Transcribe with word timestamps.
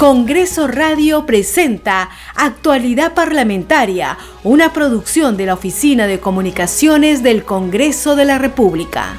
Congreso 0.00 0.66
Radio 0.66 1.26
presenta 1.26 2.08
Actualidad 2.34 3.12
Parlamentaria, 3.12 4.16
una 4.44 4.72
producción 4.72 5.36
de 5.36 5.44
la 5.44 5.52
Oficina 5.52 6.06
de 6.06 6.18
Comunicaciones 6.18 7.22
del 7.22 7.44
Congreso 7.44 8.16
de 8.16 8.24
la 8.24 8.38
República. 8.38 9.16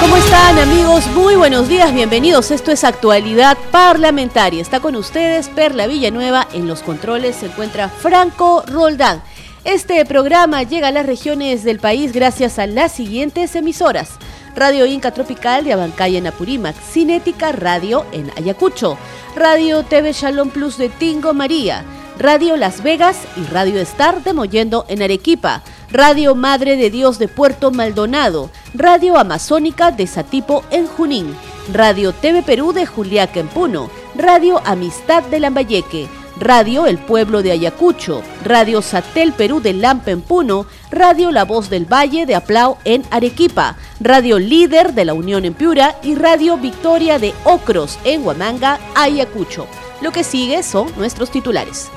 ¿Cómo 0.00 0.16
están 0.16 0.58
amigos? 0.60 1.08
Muy 1.08 1.34
buenos 1.34 1.68
días, 1.68 1.92
bienvenidos. 1.92 2.52
Esto 2.52 2.70
es 2.70 2.84
Actualidad 2.84 3.58
Parlamentaria. 3.72 4.62
Está 4.62 4.78
con 4.78 4.94
ustedes 4.94 5.48
Perla 5.48 5.88
Villanueva. 5.88 6.46
En 6.52 6.68
los 6.68 6.82
controles 6.82 7.34
se 7.34 7.46
encuentra 7.46 7.88
Franco 7.88 8.62
Roldán. 8.68 9.24
Este 9.64 10.04
programa 10.04 10.64
llega 10.64 10.88
a 10.88 10.92
las 10.92 11.06
regiones 11.06 11.62
del 11.62 11.78
país 11.78 12.12
gracias 12.12 12.58
a 12.58 12.66
las 12.66 12.90
siguientes 12.90 13.54
emisoras. 13.54 14.10
Radio 14.56 14.86
Inca 14.86 15.12
Tropical 15.12 15.64
de 15.64 15.72
Abancaya 15.72 16.18
en 16.18 16.26
Apurímac, 16.26 16.74
Cinética 16.74 17.52
Radio 17.52 18.04
en 18.10 18.32
Ayacucho, 18.36 18.98
Radio 19.36 19.84
TV 19.84 20.12
Shalom 20.12 20.50
Plus 20.50 20.78
de 20.78 20.88
Tingo 20.88 21.32
María, 21.32 21.84
Radio 22.18 22.56
Las 22.56 22.82
Vegas 22.82 23.18
y 23.36 23.44
Radio 23.52 23.80
Star 23.80 24.24
de 24.24 24.32
Mollendo 24.32 24.84
en 24.88 25.00
Arequipa, 25.00 25.62
Radio 25.92 26.34
Madre 26.34 26.76
de 26.76 26.90
Dios 26.90 27.20
de 27.20 27.28
Puerto 27.28 27.70
Maldonado, 27.70 28.50
Radio 28.74 29.16
Amazónica 29.16 29.92
de 29.92 30.08
Satipo 30.08 30.64
en 30.72 30.88
Junín, 30.88 31.36
Radio 31.72 32.12
TV 32.12 32.42
Perú 32.42 32.72
de 32.72 32.84
Juliaca 32.84 33.38
en 33.38 33.46
Puno, 33.46 33.90
Radio 34.16 34.60
Amistad 34.64 35.22
de 35.22 35.38
Lambayeque, 35.38 36.08
Radio 36.38 36.86
El 36.86 36.98
Pueblo 36.98 37.42
de 37.42 37.52
Ayacucho, 37.52 38.22
Radio 38.44 38.82
Satel 38.82 39.32
Perú 39.32 39.60
de 39.60 39.72
Lampa 39.72 40.10
en 40.10 40.20
Puno, 40.20 40.66
Radio 40.90 41.30
La 41.30 41.44
Voz 41.44 41.70
del 41.70 41.84
Valle 41.84 42.26
de 42.26 42.34
Aplau 42.34 42.78
en 42.84 43.02
Arequipa, 43.10 43.76
Radio 44.00 44.38
Líder 44.38 44.94
de 44.94 45.04
la 45.04 45.14
Unión 45.14 45.44
en 45.44 45.54
Piura 45.54 45.96
y 46.02 46.14
Radio 46.14 46.56
Victoria 46.56 47.18
de 47.18 47.34
Ocros 47.44 47.98
en 48.04 48.24
Huamanga, 48.24 48.78
Ayacucho. 48.94 49.66
Lo 50.00 50.10
que 50.10 50.24
sigue 50.24 50.62
son 50.62 50.88
nuestros 50.96 51.30
titulares. 51.30 51.90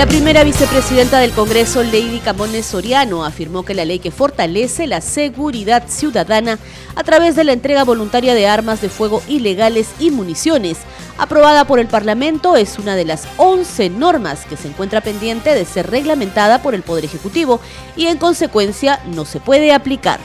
La 0.00 0.06
primera 0.06 0.44
vicepresidenta 0.44 1.18
del 1.18 1.32
Congreso, 1.32 1.82
Lady 1.82 2.20
Camones 2.24 2.64
Soriano, 2.64 3.22
afirmó 3.22 3.66
que 3.66 3.74
la 3.74 3.84
ley 3.84 3.98
que 3.98 4.10
fortalece 4.10 4.86
la 4.86 5.02
seguridad 5.02 5.88
ciudadana 5.88 6.58
a 6.96 7.04
través 7.04 7.36
de 7.36 7.44
la 7.44 7.52
entrega 7.52 7.84
voluntaria 7.84 8.32
de 8.32 8.48
armas 8.48 8.80
de 8.80 8.88
fuego 8.88 9.22
ilegales 9.28 9.90
y 9.98 10.10
municiones, 10.10 10.78
aprobada 11.18 11.66
por 11.66 11.80
el 11.80 11.86
Parlamento, 11.86 12.56
es 12.56 12.78
una 12.78 12.96
de 12.96 13.04
las 13.04 13.28
11 13.36 13.90
normas 13.90 14.46
que 14.46 14.56
se 14.56 14.68
encuentra 14.68 15.02
pendiente 15.02 15.54
de 15.54 15.66
ser 15.66 15.90
reglamentada 15.90 16.62
por 16.62 16.74
el 16.74 16.80
Poder 16.80 17.04
Ejecutivo 17.04 17.60
y 17.94 18.06
en 18.06 18.16
consecuencia 18.16 19.00
no 19.14 19.26
se 19.26 19.38
puede 19.38 19.74
aplicar. 19.74 20.18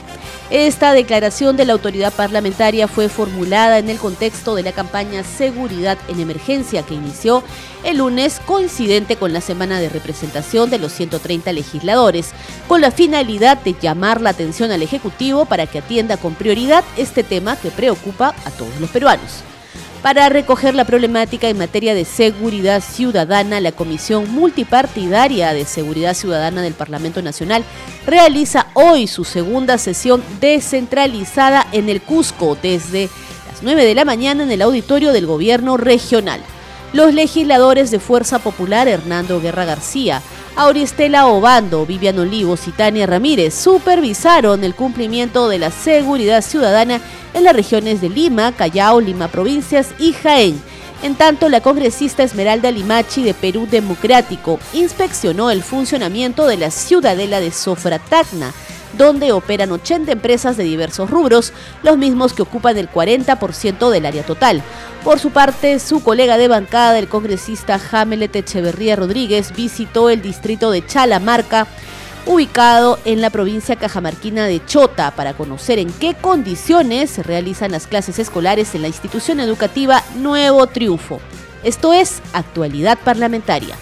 Esta 0.50 0.92
declaración 0.92 1.56
de 1.56 1.64
la 1.64 1.72
autoridad 1.72 2.12
parlamentaria 2.12 2.86
fue 2.86 3.08
formulada 3.08 3.78
en 3.78 3.90
el 3.90 3.98
contexto 3.98 4.54
de 4.54 4.62
la 4.62 4.70
campaña 4.70 5.24
Seguridad 5.24 5.98
en 6.06 6.20
Emergencia 6.20 6.84
que 6.84 6.94
inició 6.94 7.42
el 7.82 7.98
lunes 7.98 8.40
coincidente 8.46 9.16
con 9.16 9.32
la 9.32 9.40
semana 9.40 9.80
de 9.80 9.88
representación 9.88 10.70
de 10.70 10.78
los 10.78 10.92
130 10.92 11.52
legisladores, 11.52 12.30
con 12.68 12.80
la 12.80 12.92
finalidad 12.92 13.58
de 13.58 13.74
llamar 13.74 14.20
la 14.20 14.30
atención 14.30 14.70
al 14.70 14.82
Ejecutivo 14.82 15.46
para 15.46 15.66
que 15.66 15.78
atienda 15.78 16.16
con 16.16 16.36
prioridad 16.36 16.84
este 16.96 17.24
tema 17.24 17.56
que 17.56 17.72
preocupa 17.72 18.32
a 18.44 18.50
todos 18.52 18.80
los 18.80 18.90
peruanos. 18.90 19.42
Para 20.06 20.28
recoger 20.28 20.76
la 20.76 20.84
problemática 20.84 21.48
en 21.48 21.58
materia 21.58 21.92
de 21.92 22.04
seguridad 22.04 22.80
ciudadana, 22.80 23.60
la 23.60 23.72
Comisión 23.72 24.32
Multipartidaria 24.32 25.52
de 25.52 25.64
Seguridad 25.64 26.14
Ciudadana 26.14 26.62
del 26.62 26.74
Parlamento 26.74 27.22
Nacional 27.22 27.64
realiza 28.06 28.68
hoy 28.74 29.08
su 29.08 29.24
segunda 29.24 29.78
sesión 29.78 30.22
descentralizada 30.40 31.66
en 31.72 31.88
el 31.88 32.00
Cusco 32.00 32.56
desde 32.62 33.10
las 33.50 33.64
9 33.64 33.84
de 33.84 33.96
la 33.96 34.04
mañana 34.04 34.44
en 34.44 34.52
el 34.52 34.62
auditorio 34.62 35.12
del 35.12 35.26
Gobierno 35.26 35.76
Regional. 35.76 36.40
Los 36.92 37.12
legisladores 37.12 37.90
de 37.90 37.98
Fuerza 37.98 38.38
Popular 38.38 38.86
Hernando 38.86 39.40
Guerra 39.40 39.64
García, 39.64 40.22
Auristela 40.56 41.26
Obando, 41.26 41.84
Vivian 41.84 42.18
Olivos 42.18 42.66
y 42.66 42.70
Tania 42.70 43.06
Ramírez 43.06 43.52
supervisaron 43.54 44.64
el 44.64 44.74
cumplimiento 44.74 45.50
de 45.50 45.58
la 45.58 45.70
seguridad 45.70 46.40
ciudadana 46.40 47.02
en 47.34 47.44
las 47.44 47.54
regiones 47.54 48.00
de 48.00 48.08
Lima, 48.08 48.52
Callao, 48.52 49.02
Lima 49.02 49.28
Provincias 49.28 49.88
y 49.98 50.14
Jaén. 50.14 50.58
En 51.02 51.14
tanto, 51.14 51.50
la 51.50 51.60
congresista 51.60 52.22
Esmeralda 52.22 52.70
Limachi 52.70 53.22
de 53.22 53.34
Perú 53.34 53.68
Democrático 53.70 54.58
inspeccionó 54.72 55.50
el 55.50 55.62
funcionamiento 55.62 56.46
de 56.46 56.56
la 56.56 56.70
ciudadela 56.70 57.38
de 57.38 57.52
Sofratacna, 57.52 58.54
donde 58.96 59.32
operan 59.32 59.72
80 59.72 60.12
empresas 60.12 60.56
de 60.56 60.64
diversos 60.64 61.10
rubros, 61.10 61.52
los 61.82 61.98
mismos 61.98 62.32
que 62.32 62.42
ocupan 62.42 62.76
el 62.76 62.90
40% 62.90 63.90
del 63.90 64.06
área 64.06 64.24
total. 64.24 64.62
Por 65.04 65.18
su 65.18 65.30
parte, 65.30 65.78
su 65.78 66.02
colega 66.02 66.38
de 66.38 66.48
bancada, 66.48 66.98
el 66.98 67.08
congresista 67.08 67.78
Jamelet 67.78 68.34
Echeverría 68.34 68.96
Rodríguez, 68.96 69.52
visitó 69.54 70.10
el 70.10 70.22
distrito 70.22 70.70
de 70.70 70.84
Chalamarca, 70.84 71.66
ubicado 72.26 72.98
en 73.04 73.20
la 73.20 73.30
provincia 73.30 73.76
cajamarquina 73.76 74.46
de 74.46 74.64
Chota, 74.66 75.12
para 75.12 75.34
conocer 75.34 75.78
en 75.78 75.92
qué 75.92 76.14
condiciones 76.14 77.10
se 77.10 77.22
realizan 77.22 77.70
las 77.70 77.86
clases 77.86 78.18
escolares 78.18 78.74
en 78.74 78.82
la 78.82 78.88
institución 78.88 79.38
educativa 79.38 80.02
Nuevo 80.16 80.66
Triunfo. 80.66 81.20
Esto 81.62 81.92
es 81.92 82.20
Actualidad 82.32 82.98
Parlamentaria. 82.98 83.76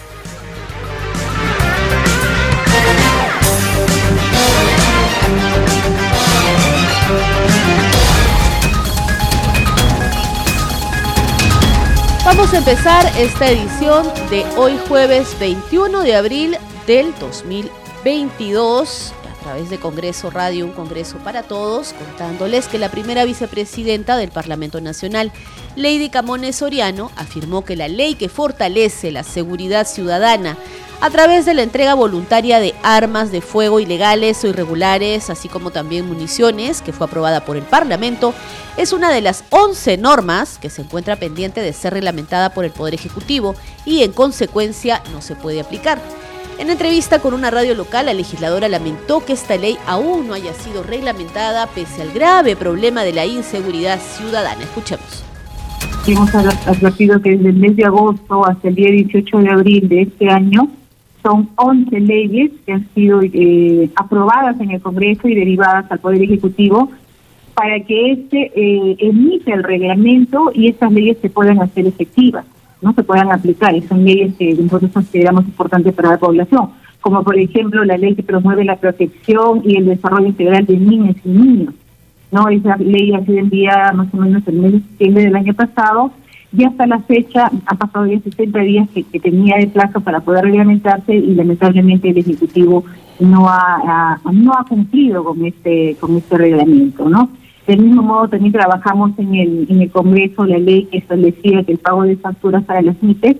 Vamos 12.25 12.51
a 12.55 12.57
empezar 12.57 13.05
esta 13.19 13.51
edición 13.51 14.03
de 14.31 14.43
hoy 14.57 14.75
jueves 14.87 15.37
21 15.39 16.01
de 16.01 16.15
abril 16.15 16.57
del 16.87 17.13
2022 17.19 19.13
a 19.31 19.43
través 19.43 19.69
de 19.69 19.77
Congreso 19.77 20.31
Radio, 20.31 20.65
un 20.65 20.71
Congreso 20.71 21.19
para 21.19 21.43
todos, 21.43 21.93
contándoles 21.93 22.67
que 22.67 22.79
la 22.79 22.89
primera 22.89 23.25
vicepresidenta 23.25 24.17
del 24.17 24.31
Parlamento 24.31 24.81
Nacional, 24.81 25.31
Lady 25.75 26.09
Camones 26.09 26.55
Soriano, 26.55 27.11
afirmó 27.15 27.63
que 27.63 27.75
la 27.75 27.87
ley 27.87 28.15
que 28.15 28.27
fortalece 28.27 29.11
la 29.11 29.21
seguridad 29.21 29.85
ciudadana 29.85 30.57
a 31.01 31.09
través 31.09 31.45
de 31.45 31.53
la 31.53 31.63
entrega 31.63 31.93
voluntaria 31.93 32.59
de 32.59 32.73
armas 32.81 33.31
de 33.31 33.41
fuego 33.41 33.79
ilegales 33.79 34.43
o 34.43 34.47
irregulares, 34.47 35.29
así 35.29 35.49
como 35.49 35.71
también 35.71 36.07
municiones, 36.07 36.81
que 36.81 36.93
fue 36.93 37.07
aprobada 37.07 37.45
por 37.45 37.57
el 37.57 37.63
Parlamento, 37.63 38.33
es 38.77 38.93
una 38.93 39.11
de 39.11 39.21
las 39.21 39.43
11 39.49 39.97
normas 39.97 40.57
que 40.57 40.69
se 40.69 40.81
encuentra 40.81 41.17
pendiente 41.17 41.61
de 41.61 41.73
ser 41.73 41.93
reglamentada 41.93 42.53
por 42.53 42.65
el 42.65 42.71
Poder 42.71 42.93
Ejecutivo 42.93 43.55
y 43.85 44.03
en 44.03 44.13
consecuencia 44.13 45.01
no 45.11 45.21
se 45.21 45.35
puede 45.35 45.61
aplicar. 45.61 45.99
En 46.57 46.69
entrevista 46.69 47.19
con 47.19 47.33
una 47.33 47.51
radio 47.51 47.75
local, 47.75 48.05
la 48.05 48.13
legisladora 48.13 48.69
lamentó 48.69 49.25
que 49.25 49.33
esta 49.33 49.57
ley 49.57 49.77
aún 49.85 50.27
no 50.27 50.33
haya 50.33 50.53
sido 50.53 50.83
reglamentada 50.83 51.67
pese 51.67 52.01
al 52.01 52.13
grave 52.13 52.55
problema 52.55 53.03
de 53.03 53.11
la 53.11 53.25
inseguridad 53.25 53.99
ciudadana. 53.99 54.63
Escuchemos. 54.63 55.23
Hemos 56.07 56.33
advertido 56.33 57.21
que 57.21 57.31
desde 57.31 57.49
el 57.49 57.55
mes 57.55 57.75
de 57.75 57.83
agosto 57.83 58.45
hasta 58.45 58.69
el 58.69 58.75
día 58.75 58.89
18 58.89 59.37
de 59.39 59.49
abril 59.49 59.89
de 59.89 60.03
este 60.03 60.29
año 60.29 60.69
son 61.25 61.49
11 61.55 61.99
leyes 62.01 62.51
que 62.65 62.73
han 62.73 62.87
sido 62.93 63.19
eh, 63.23 63.89
aprobadas 63.95 64.61
en 64.61 64.69
el 64.69 64.79
Congreso 64.79 65.27
y 65.27 65.33
derivadas 65.33 65.91
al 65.91 65.97
Poder 65.97 66.21
Ejecutivo 66.21 66.91
para 67.55 67.79
que 67.79 68.11
éste 68.11 68.51
eh, 68.55 68.95
emite 68.99 69.51
el 69.51 69.63
reglamento 69.63 70.51
y 70.53 70.67
estas 70.67 70.91
leyes 70.91 71.17
se 71.21 71.31
puedan 71.31 71.63
hacer 71.63 71.87
efectivas, 71.87 72.45
no 72.79 72.93
se 72.93 73.01
puedan 73.01 73.31
aplicar. 73.31 73.75
Y 73.75 73.81
son 73.81 74.05
leyes 74.05 74.35
que 74.35 74.53
nosotros 74.53 74.91
consideramos 74.91 75.45
importantes 75.45 75.95
para 75.95 76.11
la 76.11 76.17
población, 76.17 76.69
como 77.01 77.23
por 77.23 77.39
ejemplo 77.39 77.83
la 77.83 77.97
ley 77.97 78.13
que 78.13 78.21
promueve 78.21 78.63
la 78.63 78.75
protección 78.75 79.63
y 79.65 79.77
el 79.77 79.85
desarrollo 79.87 80.27
integral 80.27 80.63
de 80.67 80.77
niñas 80.77 81.15
y 81.25 81.29
niños. 81.29 81.73
no 82.31 82.47
Esa 82.49 82.77
ley 82.77 83.15
ha 83.15 83.25
sido 83.25 83.39
enviada 83.39 83.93
más 83.93 84.13
o 84.13 84.17
menos 84.17 84.43
el 84.45 84.57
mes 84.57 84.73
de 84.73 84.79
septiembre 84.79 85.23
del 85.23 85.35
año 85.35 85.55
pasado 85.55 86.11
y 86.57 86.63
hasta 86.63 86.87
la 86.87 86.99
fecha 86.99 87.51
ha 87.65 87.75
pasado 87.75 88.05
ya 88.05 88.19
60 88.19 88.59
días 88.59 88.89
que, 88.89 89.19
tenía 89.19 89.57
de 89.57 89.67
plazo 89.67 89.99
para 90.01 90.21
poder 90.21 90.45
reglamentarse 90.45 91.13
y 91.13 91.35
lamentablemente 91.35 92.09
el 92.09 92.17
Ejecutivo 92.17 92.83
no 93.19 93.47
ha, 93.49 94.19
no 94.31 94.53
ha 94.53 94.63
cumplido 94.65 95.23
con 95.23 95.45
este 95.45 95.95
con 95.99 96.15
este 96.17 96.37
reglamento, 96.37 97.09
¿no? 97.09 97.29
Del 97.67 97.81
mismo 97.81 98.03
modo 98.03 98.27
también 98.29 98.53
trabajamos 98.53 99.17
en 99.17 99.35
el 99.35 99.67
en 99.69 99.81
el 99.81 99.91
Congreso 99.91 100.45
la 100.45 100.59
ley 100.59 100.85
que 100.85 100.99
establecía 100.99 101.63
que 101.63 101.73
el 101.73 101.77
pago 101.79 102.03
de 102.03 102.15
facturas 102.17 102.63
para 102.63 102.81
las 102.81 103.01
MITES 103.01 103.37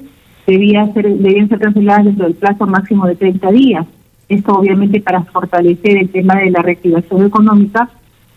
debía 0.48 0.92
ser 0.94 1.18
debían 1.18 1.50
ser 1.50 1.60
canceladas 1.60 2.06
dentro 2.06 2.26
del 2.26 2.36
plazo 2.36 2.68
máximo 2.68 3.06
de 3.06 3.16
30 3.16 3.52
días. 3.52 3.86
Esto 4.28 4.54
obviamente 4.54 5.00
para 5.02 5.24
fortalecer 5.24 5.98
el 5.98 6.10
tema 6.10 6.36
de 6.36 6.50
la 6.50 6.62
reactivación 6.62 7.26
económica 7.26 7.90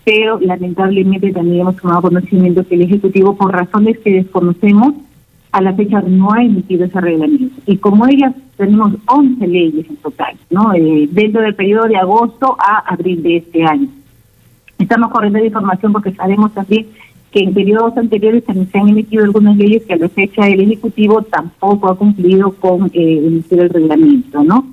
pero 0.09 0.41
lamentablemente 0.41 1.33
también 1.33 1.61
hemos 1.61 1.77
tomado 1.77 2.01
conocimiento 2.01 2.67
que 2.67 2.77
el 2.77 2.83
Ejecutivo, 2.83 3.37
por 3.37 3.53
razones 3.53 3.99
que 3.99 4.11
desconocemos, 4.11 4.95
a 5.53 5.61
la 5.61 5.75
fecha 5.75 6.01
no 6.01 6.33
ha 6.33 6.43
emitido 6.43 6.87
ese 6.87 6.99
reglamento. 6.99 7.55
Y 7.67 7.77
como 7.77 8.07
ellas 8.07 8.35
tenemos 8.57 8.95
11 9.05 9.47
leyes 9.47 9.87
en 9.87 9.97
total, 9.97 10.35
¿no? 10.49 10.73
Eh, 10.73 11.11
dentro 11.13 11.43
del 11.43 11.55
periodo 11.55 11.89
de 11.89 11.99
agosto 11.99 12.57
a 12.59 12.91
abril 12.91 13.23
de 13.23 13.37
este 13.37 13.63
año. 13.65 13.89
Estamos 14.79 15.11
corriendo 15.11 15.41
de 15.41 15.49
información 15.49 15.93
porque 15.93 16.13
sabemos 16.13 16.55
también 16.55 16.87
que 17.31 17.41
en 17.41 17.53
periodos 17.53 17.95
anteriores 17.99 18.43
también 18.47 18.71
se 18.71 18.79
han 18.79 18.89
emitido 18.89 19.25
algunas 19.25 19.59
leyes 19.59 19.85
que 19.85 19.93
a 19.93 19.99
la 19.99 20.09
fecha 20.09 20.49
el 20.49 20.63
Ejecutivo 20.63 21.21
tampoco 21.21 21.91
ha 21.91 21.99
cumplido 21.99 22.53
con 22.53 22.87
eh, 22.95 23.19
emitir 23.27 23.61
el 23.61 23.69
reglamento, 23.69 24.43
¿no? 24.43 24.73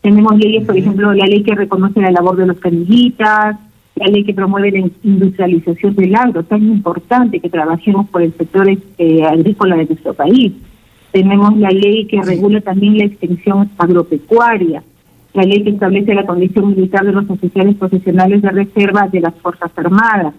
Tenemos 0.00 0.38
leyes, 0.38 0.64
por 0.64 0.76
ejemplo, 0.76 1.12
la 1.12 1.26
ley 1.26 1.42
que 1.42 1.56
reconoce 1.56 2.00
la 2.00 2.12
labor 2.12 2.36
de 2.36 2.46
los 2.46 2.58
canillitas, 2.58 3.56
la 3.96 4.06
ley 4.08 4.24
que 4.24 4.34
promueve 4.34 4.72
la 4.72 4.90
industrialización 5.02 5.94
del 5.96 6.14
agro, 6.14 6.44
tan 6.44 6.62
importante 6.62 7.40
que 7.40 7.48
trabajemos 7.48 8.08
por 8.10 8.22
el 8.22 8.32
sector 8.34 8.68
eh, 8.68 9.24
agrícola 9.24 9.76
de 9.76 9.86
nuestro 9.86 10.12
país. 10.12 10.52
Tenemos 11.12 11.56
la 11.56 11.70
ley 11.70 12.06
que 12.06 12.20
regula 12.20 12.60
también 12.60 12.98
la 12.98 13.04
extensión 13.04 13.70
agropecuaria, 13.78 14.82
la 15.32 15.42
ley 15.44 15.64
que 15.64 15.70
establece 15.70 16.14
la 16.14 16.26
condición 16.26 16.68
militar 16.70 17.06
de 17.06 17.12
los 17.12 17.28
oficiales 17.30 17.74
profesionales 17.76 18.42
de 18.42 18.50
reserva 18.50 19.08
de 19.08 19.20
las 19.20 19.34
Fuerzas 19.36 19.70
Armadas, 19.76 20.34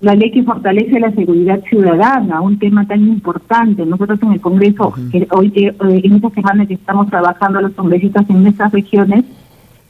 la 0.00 0.14
ley 0.14 0.30
que 0.30 0.42
fortalece 0.42 0.98
la 0.98 1.12
seguridad 1.12 1.62
ciudadana, 1.68 2.40
un 2.40 2.58
tema 2.58 2.86
tan 2.86 3.06
importante. 3.06 3.84
Nosotros 3.86 4.18
en 4.22 4.32
el 4.32 4.40
Congreso, 4.40 4.94
hoy 5.30 5.52
eh, 5.54 5.74
en 5.78 6.12
esta 6.14 6.30
semana 6.30 6.66
que 6.66 6.74
estamos 6.74 7.08
trabajando 7.08 7.60
los 7.60 7.72
congresistas 7.72 8.28
en 8.28 8.42
nuestras 8.42 8.72
regiones, 8.72 9.24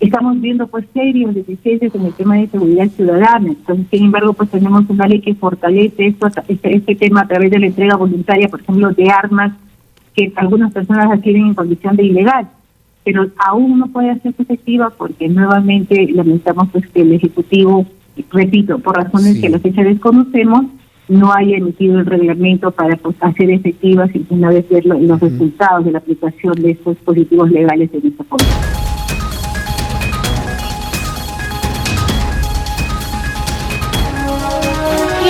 estamos 0.03 0.41
viendo 0.41 0.67
pues 0.67 0.85
serios 0.93 1.35
deficiencias 1.35 1.95
en 1.95 2.07
el 2.07 2.13
tema 2.13 2.37
de 2.37 2.49
seguridad 2.49 2.89
ciudadana. 2.89 3.49
Entonces, 3.49 3.87
sin 3.91 4.05
embargo, 4.07 4.33
pues 4.33 4.51
tenemos 4.51 4.85
una 4.89 5.07
ley 5.07 5.21
que 5.21 5.35
fortalece 5.35 6.07
esto, 6.07 6.27
este, 6.49 6.77
este 6.77 6.95
tema 6.97 7.23
a 7.23 7.29
través 7.29 7.51
de 7.51 7.61
la 7.61 7.67
entrega 7.67 7.97
voluntaria, 7.97 8.49
por 8.49 8.61
ejemplo, 8.61 8.91
de 8.91 9.11
armas 9.11 9.53
que 10.15 10.33
algunas 10.37 10.73
personas 10.73 11.11
adquieren 11.11 11.47
en 11.47 11.55
condición 11.55 11.97
de 11.97 12.05
ilegal. 12.05 12.49
Pero 13.05 13.29
aún 13.37 13.79
no 13.79 13.87
puede 13.89 14.11
hacerse 14.11 14.43
efectiva 14.43 14.91
porque 14.91 15.29
nuevamente 15.29 16.09
lamentamos 16.13 16.69
pues 16.71 16.87
que 16.89 17.03
el 17.03 17.13
Ejecutivo 17.13 17.87
repito, 18.31 18.79
por 18.79 18.97
razones 18.97 19.41
que 19.41 19.49
la 19.49 19.59
fecha 19.59 19.83
desconocemos, 19.83 20.67
no 21.09 21.33
haya 21.33 21.57
emitido 21.57 21.99
el 21.99 22.07
reglamento 22.07 22.71
para 22.71 22.97
pues, 22.97 23.17
hacer 23.21 23.51
efectivas 23.51 24.11
y 24.15 24.25
una 24.31 24.51
vez 24.51 24.69
ver 24.69 24.85
los 24.87 25.21
resultados 25.21 25.85
de 25.85 25.93
la 25.93 25.99
aplicación 25.99 26.55
de 26.55 26.73
estos 26.73 26.97
dispositivos 26.97 27.51
legales 27.51 27.91
en 27.93 28.07
esta 28.07 28.25
forma. 28.25 28.81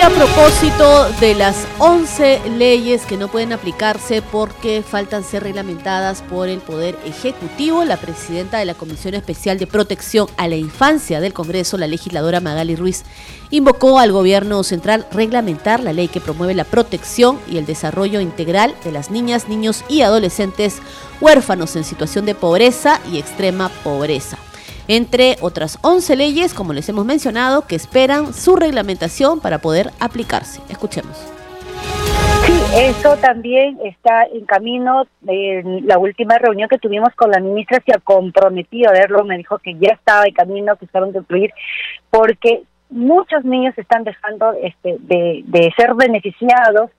A 0.02 0.10
propósito 0.10 1.08
de 1.20 1.36
las 1.36 1.64
11 1.78 2.50
leyes 2.58 3.06
que 3.06 3.16
no 3.16 3.28
pueden 3.28 3.52
aplicarse 3.52 4.20
porque 4.20 4.82
faltan 4.82 5.22
ser 5.22 5.44
reglamentadas 5.44 6.22
por 6.22 6.48
el 6.48 6.58
Poder 6.58 6.98
Ejecutivo, 7.04 7.84
la 7.84 7.96
presidenta 7.96 8.58
de 8.58 8.64
la 8.64 8.74
Comisión 8.74 9.14
Especial 9.14 9.60
de 9.60 9.68
Protección 9.68 10.26
a 10.36 10.48
la 10.48 10.56
Infancia 10.56 11.20
del 11.20 11.32
Congreso, 11.32 11.78
la 11.78 11.86
legisladora 11.86 12.40
Magali 12.40 12.74
Ruiz, 12.74 13.04
invocó 13.50 14.00
al 14.00 14.10
gobierno 14.10 14.64
central 14.64 15.06
reglamentar 15.12 15.78
la 15.78 15.92
ley 15.92 16.08
que 16.08 16.20
promueve 16.20 16.54
la 16.54 16.64
protección 16.64 17.38
y 17.48 17.58
el 17.58 17.64
desarrollo 17.64 18.20
integral 18.20 18.74
de 18.82 18.90
las 18.90 19.12
niñas, 19.12 19.48
niños 19.48 19.84
y 19.88 20.02
adolescentes 20.02 20.78
huérfanos 21.20 21.76
en 21.76 21.84
situación 21.84 22.26
de 22.26 22.34
pobreza 22.34 23.00
y 23.12 23.18
extrema 23.18 23.68
pobreza 23.84 24.36
entre 24.88 25.36
otras 25.40 25.78
11 25.82 26.16
leyes, 26.16 26.54
como 26.54 26.72
les 26.72 26.88
hemos 26.88 27.04
mencionado, 27.04 27.66
que 27.66 27.76
esperan 27.76 28.32
su 28.34 28.56
reglamentación 28.56 29.40
para 29.40 29.58
poder 29.58 29.90
aplicarse. 30.00 30.60
Escuchemos. 30.68 31.16
Sí, 32.46 32.60
eso 32.74 33.16
también 33.18 33.78
está 33.84 34.24
en 34.24 34.44
camino. 34.46 35.06
En 35.26 35.86
la 35.86 35.98
última 35.98 36.38
reunión 36.38 36.68
que 36.68 36.78
tuvimos 36.78 37.14
con 37.14 37.30
la 37.30 37.38
ministra 37.38 37.80
se 37.86 37.92
ha 37.92 37.98
comprometido 37.98 38.90
a 38.90 38.92
verlo, 38.92 39.24
me 39.24 39.36
dijo 39.36 39.58
que 39.58 39.74
ya 39.74 39.90
estaba 39.94 40.26
en 40.26 40.34
camino, 40.34 40.76
que 40.76 40.86
estaban 40.86 41.12
de 41.12 41.20
incluir, 41.20 41.52
porque 42.10 42.64
muchos 42.90 43.44
niños 43.44 43.76
están 43.78 44.04
dejando 44.04 44.52
este, 44.60 44.96
de, 44.98 45.72
ser 45.76 45.94
beneficiados 45.94 46.90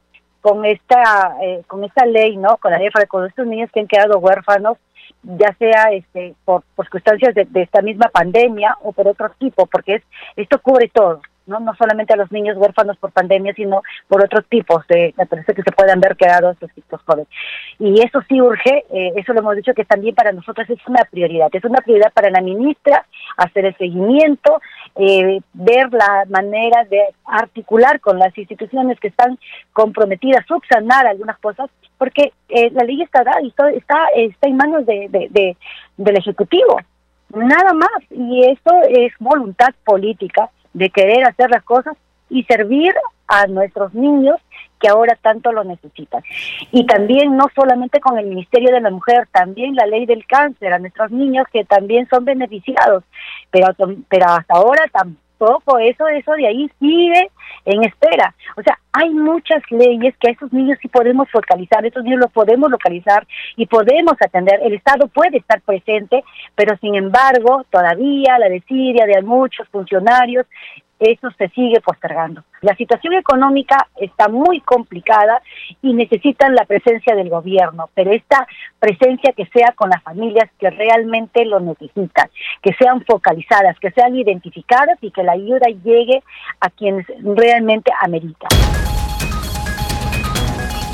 con 0.41 0.65
esta 0.65 1.38
eh, 1.41 1.62
con 1.68 1.83
esta 1.83 2.06
ley, 2.06 2.36
¿no? 2.38 2.57
Con 2.57 2.71
la 2.71 2.77
ley 2.77 2.89
con 3.07 3.25
estos 3.25 3.45
niños 3.45 3.69
que 3.74 3.81
han 3.81 3.88
quedado 3.88 4.19
huérfanos 4.19 4.77
ya 5.23 5.53
sea 5.57 5.91
este 5.91 6.35
por, 6.45 6.63
circunstancias 6.75 7.35
de, 7.35 7.61
esta 7.61 7.81
misma 7.81 8.09
pandemia 8.09 8.77
o 8.81 8.91
por 8.91 9.07
otro 9.07 9.29
tipo, 9.38 9.65
porque 9.65 9.95
es 9.95 10.03
esto 10.35 10.59
cubre 10.61 10.89
todo. 10.94 11.21
¿No? 11.45 11.60
no 11.60 11.75
solamente 11.75 12.13
a 12.13 12.18
los 12.18 12.31
niños 12.31 12.57
huérfanos 12.57 12.98
por 12.98 13.12
pandemia, 13.12 13.54
sino 13.54 13.81
por 14.07 14.24
otros 14.24 14.45
tipos 14.50 14.86
de 14.88 15.13
parece 15.30 15.54
que 15.54 15.63
se 15.63 15.72
puedan 15.72 16.00
ver 16.00 16.16
quedados 16.16 16.57
tipos 16.74 17.01
jóvenes. 17.06 17.28
Y 17.80 18.01
eso 18.01 18.22
sí 18.28 18.42
urge, 18.42 18.86
eh, 18.92 19.13
eso 19.16 19.34
lo 19.34 19.40
hemos 19.40 19.56
dicho 19.56 19.74
que 19.74 19.86
también 19.86 20.16
para 20.16 20.31
nosotros 20.31 20.69
es 20.69 20.80
una 20.88 21.04
prioridad, 21.06 21.50
es 21.51 21.63
una 21.63 21.81
prioridad 21.81 22.12
para 22.13 22.30
la 22.30 22.42
ministra 22.42 23.06
hacer 23.38 23.66
el 23.66 23.78
seguimiento, 23.78 24.62
eh, 24.95 25.40
ver 25.54 25.92
la 25.92 26.25
manera 26.30 26.84
de 26.86 27.01
articular 27.25 28.00
con 28.00 28.19
las 28.19 28.38
instituciones 28.38 29.00
que 29.00 29.07
están 29.07 29.38
comprometidas, 29.72 30.46
subsanar 30.46 31.07
algunas 31.07 31.38
cosas 31.39 31.69
porque 31.98 32.34
eh, 32.50 32.69
la 32.72 32.84
ley 32.84 33.01
está 33.01 33.24
y 33.42 33.48
está, 33.48 33.69
está, 33.69 34.07
en 34.42 34.57
manos 34.57 34.86
de, 34.86 35.56
del 35.98 36.18
Ejecutivo, 36.18 36.78
nada 37.34 37.74
más. 37.74 37.89
Y 38.12 38.44
esto 38.50 38.74
es 38.89 39.13
voluntad 39.19 39.74
política 39.86 40.50
de 40.74 40.90
querer 40.90 41.25
hacer 41.25 41.50
las 41.50 41.64
cosas 41.64 41.96
y 42.30 42.44
servir 42.44 42.94
a 43.28 43.48
nuestros 43.48 43.94
niños 43.94 44.38
que 44.80 44.90
ahora 44.90 45.18
tanto 45.22 45.52
lo 45.52 45.64
necesitan. 45.64 46.22
Y 46.72 46.86
también 46.86 47.38
no 47.38 47.46
solamente 47.56 48.00
con 48.00 48.18
el 48.18 48.25
Ministerio 48.25 48.74
de 48.74 48.81
la 48.81 48.90
Mujer, 48.90 49.28
también 49.31 49.75
la 49.75 49.86
ley 49.86 50.06
del 50.06 50.25
cáncer 50.25 50.74
a 50.74 50.80
nuestros 50.80 51.12
niños 51.12 51.46
que 51.52 51.64
también 51.64 52.08
son 52.10 52.25
beneficiados, 52.25 53.04
pero, 53.50 53.68
pero 54.10 54.25
hasta 54.28 54.56
ahora 54.56 54.84
eso, 55.80 56.07
eso 56.07 56.31
de 56.34 56.48
ahí 56.48 56.69
sigue 56.80 57.30
en 57.66 57.84
espera. 57.84 58.34
O 58.57 58.63
sea, 58.63 58.78
hay 58.92 59.10
muchas 59.10 59.62
leyes 59.69 60.16
que 60.19 60.30
a 60.30 60.31
esos 60.31 60.51
niños 60.54 60.78
sí 60.81 60.88
podemos 60.88 61.30
focalizar, 61.31 61.86
esos 61.86 62.04
niños 62.04 62.19
los 62.19 62.31
podemos 62.31 62.69
localizar 62.69 63.25
y 63.56 63.66
podemos 63.66 64.13
atender. 64.19 64.60
El 64.63 64.74
Estado 64.74 65.07
puede 65.07 65.38
estar 65.38 65.62
presente, 65.62 66.24
pero 66.56 66.78
sin 66.78 66.95
embargo, 66.95 67.66
todavía 67.69 68.38
la 68.40 68.50
desidia 68.50 69.06
de 69.06 69.22
muchos 69.22 69.68
funcionarios 69.69 70.45
eso 71.11 71.29
se 71.38 71.50
sigue 71.50 71.81
postergando. 71.81 72.44
La 72.61 72.75
situación 72.75 73.13
económica 73.13 73.88
está 73.97 74.29
muy 74.29 74.61
complicada 74.61 75.41
y 75.81 75.94
necesitan 75.94 76.55
la 76.55 76.65
presencia 76.65 77.15
del 77.15 77.29
gobierno, 77.29 77.89
pero 77.93 78.12
esta 78.12 78.48
presencia 78.79 79.33
que 79.33 79.45
sea 79.48 79.74
con 79.75 79.89
las 79.89 80.01
familias 80.03 80.50
que 80.60 80.69
realmente 80.69 81.45
lo 81.45 81.60
necesitan, 81.60 82.29
que 82.62 82.74
sean 82.74 83.03
focalizadas, 83.05 83.79
que 83.79 83.91
sean 83.91 84.15
identificadas 84.15 84.98
y 85.01 85.12
que 85.12 85.24
la 85.24 85.33
ayuda 85.33 85.67
llegue 85.83 86.24
a 86.60 86.69
quienes 86.69 87.05
realmente 87.24 87.91
ameritan. 88.01 88.50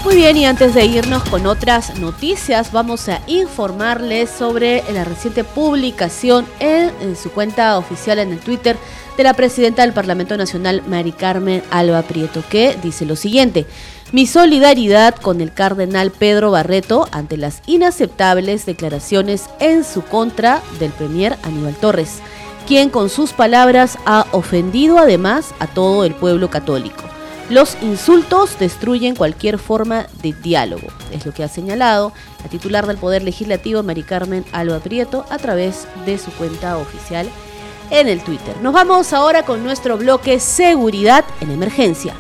Muy 0.04 0.16
bien, 0.16 0.38
y 0.38 0.46
antes 0.46 0.74
de 0.74 0.86
irnos 0.86 1.24
con 1.26 1.46
otras 1.46 2.00
noticias, 2.00 2.72
vamos 2.72 3.10
a 3.10 3.22
informarles 3.28 4.30
sobre 4.30 4.82
la 4.94 5.04
reciente 5.04 5.44
publicación 5.44 6.46
en, 6.62 7.18
su 7.18 7.30
cuenta 7.32 7.78
oficial 7.78 8.18
en 8.20 8.32
el 8.32 8.40
Twitter 8.40 8.78
de 9.18 9.24
la 9.24 9.34
presidenta 9.34 9.82
del 9.82 9.92
Parlamento 9.92 10.38
Nacional, 10.38 10.84
Mari 10.88 11.12
Carmen 11.12 11.62
Alba 11.70 12.02
Prieto, 12.04 12.44
que 12.50 12.78
dice 12.82 13.06
lo 13.06 13.18
siguiente. 13.18 13.66
Mi 14.14 14.26
solidaridad 14.26 15.16
con 15.16 15.42
el 15.42 15.54
cardenal 15.54 16.12
Pedro 16.12 16.50
Barreto 16.50 17.08
ante 17.12 17.36
las 17.36 17.62
inaceptables 17.68 18.66
declaraciones 18.66 19.50
en 19.60 19.84
su 19.84 20.02
contra 20.02 20.62
del 20.80 20.92
premier 20.92 21.38
Aníbal 21.44 21.76
Torres, 21.76 22.20
quien 22.68 22.90
con 22.90 23.10
sus 23.10 23.34
palabras 23.34 23.98
ha 24.06 24.26
ofendido 24.32 24.98
además 24.98 25.54
a 25.60 25.68
todo 25.68 26.06
el 26.06 26.16
pueblo 26.16 26.50
católico. 26.50 27.04
Los 27.50 27.76
insultos 27.82 28.60
destruyen 28.60 29.16
cualquier 29.16 29.58
forma 29.58 30.06
de 30.22 30.34
diálogo, 30.34 30.88
es 31.12 31.26
lo 31.26 31.34
que 31.34 31.44
ha 31.44 31.48
señalado 31.48 32.14
la 32.44 32.50
titular 32.50 32.86
del 32.86 32.98
Poder 32.98 33.24
Legislativo, 33.24 33.82
Mari 33.82 34.04
Carmen 34.04 34.46
Alba 34.52 34.80
Prieto, 34.80 35.26
a 35.32 35.40
través 35.40 35.88
de 36.06 36.20
su 36.20 36.32
cuenta 36.32 36.78
oficial 36.78 37.28
en 37.90 38.08
el 38.08 38.22
Twitter. 38.22 38.56
Nos 38.62 38.72
vamos 38.72 39.14
ahora 39.14 39.44
con 39.44 39.64
nuestro 39.64 39.98
bloque 39.98 40.40
Seguridad 40.40 41.26
en 41.42 41.50
Emergencia. 41.50 42.14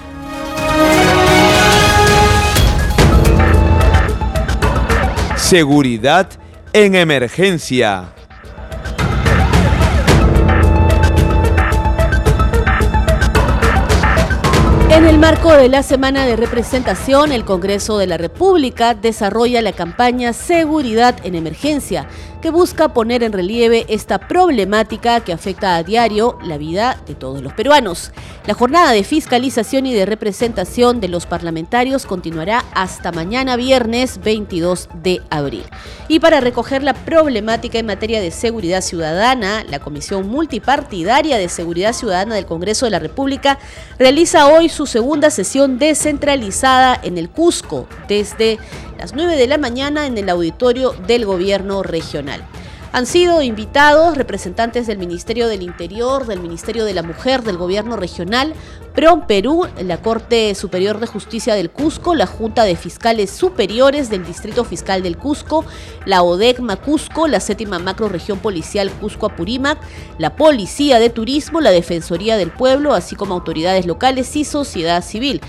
Seguridad 5.37 6.27
en 6.73 6.95
Emergencia. 6.95 8.13
En 14.99 15.07
el 15.07 15.17
marco 15.17 15.53
de 15.53 15.69
la 15.69 15.81
semana 15.81 16.25
de 16.25 16.35
representación, 16.35 17.31
el 17.31 17.45
Congreso 17.45 17.97
de 17.97 18.05
la 18.05 18.17
República 18.17 18.95
desarrolla 18.95 19.61
la 19.61 19.71
campaña 19.71 20.33
Seguridad 20.33 21.15
en 21.23 21.35
Emergencia, 21.35 22.09
que 22.41 22.49
busca 22.49 22.93
poner 22.93 23.23
en 23.23 23.33
relieve 23.33 23.85
esta 23.89 24.17
problemática 24.17 25.21
que 25.21 25.33
afecta 25.33 25.75
a 25.75 25.83
diario 25.83 26.37
la 26.43 26.57
vida 26.57 26.97
de 27.05 27.15
todos 27.15 27.41
los 27.41 27.53
peruanos. 27.53 28.11
La 28.45 28.53
jornada 28.53 28.91
de 28.91 29.03
fiscalización 29.03 29.85
y 29.85 29.93
de 29.93 30.05
representación 30.05 30.99
de 31.01 31.09
los 31.09 31.25
parlamentarios 31.25 32.05
continuará 32.05 32.63
hasta 32.73 33.11
mañana 33.11 33.55
viernes 33.57 34.19
22 34.23 34.89
de 35.03 35.21
abril. 35.29 35.65
Y 36.07 36.19
para 36.19 36.39
recoger 36.39 36.81
la 36.81 36.93
problemática 36.93 37.77
en 37.77 37.85
materia 37.85 38.21
de 38.21 38.31
seguridad 38.31 38.81
ciudadana, 38.81 39.63
la 39.69 39.79
Comisión 39.79 40.27
Multipartidaria 40.27 41.37
de 41.37 41.49
Seguridad 41.49 41.93
Ciudadana 41.93 42.35
del 42.35 42.45
Congreso 42.45 42.85
de 42.85 42.91
la 42.91 42.99
República 42.99 43.59
realiza 43.97 44.47
hoy 44.47 44.69
su 44.69 44.85
segunda 44.87 45.29
sesión 45.29 45.77
descentralizada 45.77 46.99
en 47.03 47.17
el 47.17 47.29
Cusco 47.29 47.87
desde 48.07 48.59
las 48.99 49.13
9 49.13 49.37
de 49.37 49.47
la 49.47 49.57
mañana 49.57 50.07
en 50.07 50.17
el 50.17 50.27
auditorio 50.27 50.91
del 51.07 51.25
gobierno 51.25 51.83
regional. 51.83 52.43
Han 52.91 53.05
sido 53.05 53.41
invitados 53.41 54.17
representantes 54.17 54.87
del 54.87 54.97
Ministerio 54.97 55.47
del 55.47 55.61
Interior, 55.61 56.25
del 56.25 56.41
Ministerio 56.41 56.83
de 56.83 56.93
la 56.93 57.01
Mujer, 57.01 57.43
del 57.43 57.55
Gobierno 57.55 57.95
Regional, 57.95 58.53
PROM 58.95 59.25
Perú, 59.25 59.67
la 59.81 60.01
Corte 60.01 60.53
Superior 60.53 60.99
de 60.99 61.07
Justicia 61.07 61.55
del 61.55 61.69
Cusco, 61.69 62.13
la 62.13 62.25
Junta 62.25 62.65
de 62.65 62.75
Fiscales 62.75 63.29
Superiores 63.29 64.09
del 64.09 64.25
Distrito 64.25 64.65
Fiscal 64.65 65.01
del 65.01 65.15
Cusco, 65.15 65.63
la 66.05 66.21
ODECMA 66.21 66.75
Cusco, 66.75 67.29
la 67.29 67.39
Séptima 67.39 67.79
Macroregión 67.79 68.39
Policial 68.39 68.91
Cusco 68.91 69.27
Apurímac, 69.27 69.79
la 70.17 70.35
Policía 70.35 70.99
de 70.99 71.09
Turismo, 71.09 71.61
la 71.61 71.71
Defensoría 71.71 72.35
del 72.35 72.51
Pueblo, 72.51 72.93
así 72.93 73.15
como 73.15 73.35
autoridades 73.35 73.85
locales 73.85 74.35
y 74.35 74.43
sociedad 74.43 75.01
civil. 75.05 75.39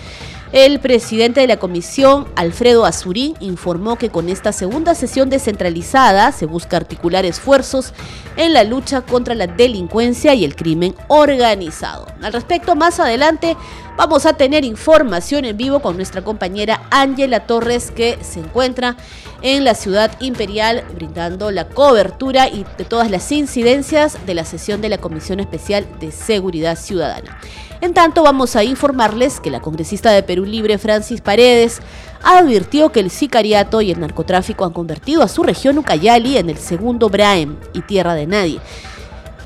El 0.52 0.80
presidente 0.80 1.40
de 1.40 1.46
la 1.46 1.58
comisión, 1.58 2.26
Alfredo 2.34 2.84
Azurín, 2.84 3.36
informó 3.38 3.94
que 3.94 4.10
con 4.10 4.28
esta 4.28 4.50
segunda 4.50 4.96
sesión 4.96 5.30
descentralizada 5.30 6.32
se 6.32 6.44
busca 6.44 6.76
articular 6.76 7.24
esfuerzos 7.24 7.94
en 8.36 8.52
la 8.52 8.64
lucha 8.64 9.02
contra 9.02 9.36
la 9.36 9.46
delincuencia 9.46 10.34
y 10.34 10.44
el 10.44 10.56
crimen 10.56 10.96
organizado. 11.06 12.06
Al 12.20 12.32
respecto, 12.32 12.74
más 12.74 12.98
adelante 12.98 13.56
vamos 13.96 14.26
a 14.26 14.32
tener 14.32 14.64
información 14.64 15.44
en 15.44 15.56
vivo 15.56 15.78
con 15.78 15.94
nuestra 15.94 16.22
compañera 16.22 16.82
Ángela 16.90 17.46
Torres, 17.46 17.92
que 17.92 18.18
se 18.20 18.40
encuentra 18.40 18.96
en 19.42 19.64
la 19.64 19.74
ciudad 19.74 20.12
imperial 20.20 20.84
brindando 20.94 21.50
la 21.50 21.68
cobertura 21.68 22.48
y 22.48 22.64
de 22.76 22.84
todas 22.84 23.10
las 23.10 23.30
incidencias 23.32 24.18
de 24.26 24.34
la 24.34 24.44
sesión 24.44 24.80
de 24.80 24.88
la 24.88 24.98
Comisión 24.98 25.40
Especial 25.40 25.86
de 26.00 26.12
Seguridad 26.12 26.76
Ciudadana. 26.76 27.38
En 27.80 27.94
tanto, 27.94 28.22
vamos 28.22 28.56
a 28.56 28.64
informarles 28.64 29.40
que 29.40 29.50
la 29.50 29.60
congresista 29.60 30.10
de 30.10 30.22
Perú 30.22 30.44
Libre, 30.44 30.76
Francis 30.76 31.22
Paredes, 31.22 31.80
advirtió 32.22 32.92
que 32.92 33.00
el 33.00 33.10
sicariato 33.10 33.80
y 33.80 33.90
el 33.90 34.00
narcotráfico 34.00 34.66
han 34.66 34.72
convertido 34.72 35.22
a 35.22 35.28
su 35.28 35.42
región 35.42 35.78
Ucayali 35.78 36.36
en 36.36 36.50
el 36.50 36.58
segundo 36.58 37.08
Braem 37.08 37.56
y 37.72 37.80
tierra 37.80 38.14
de 38.14 38.26
nadie. 38.26 38.60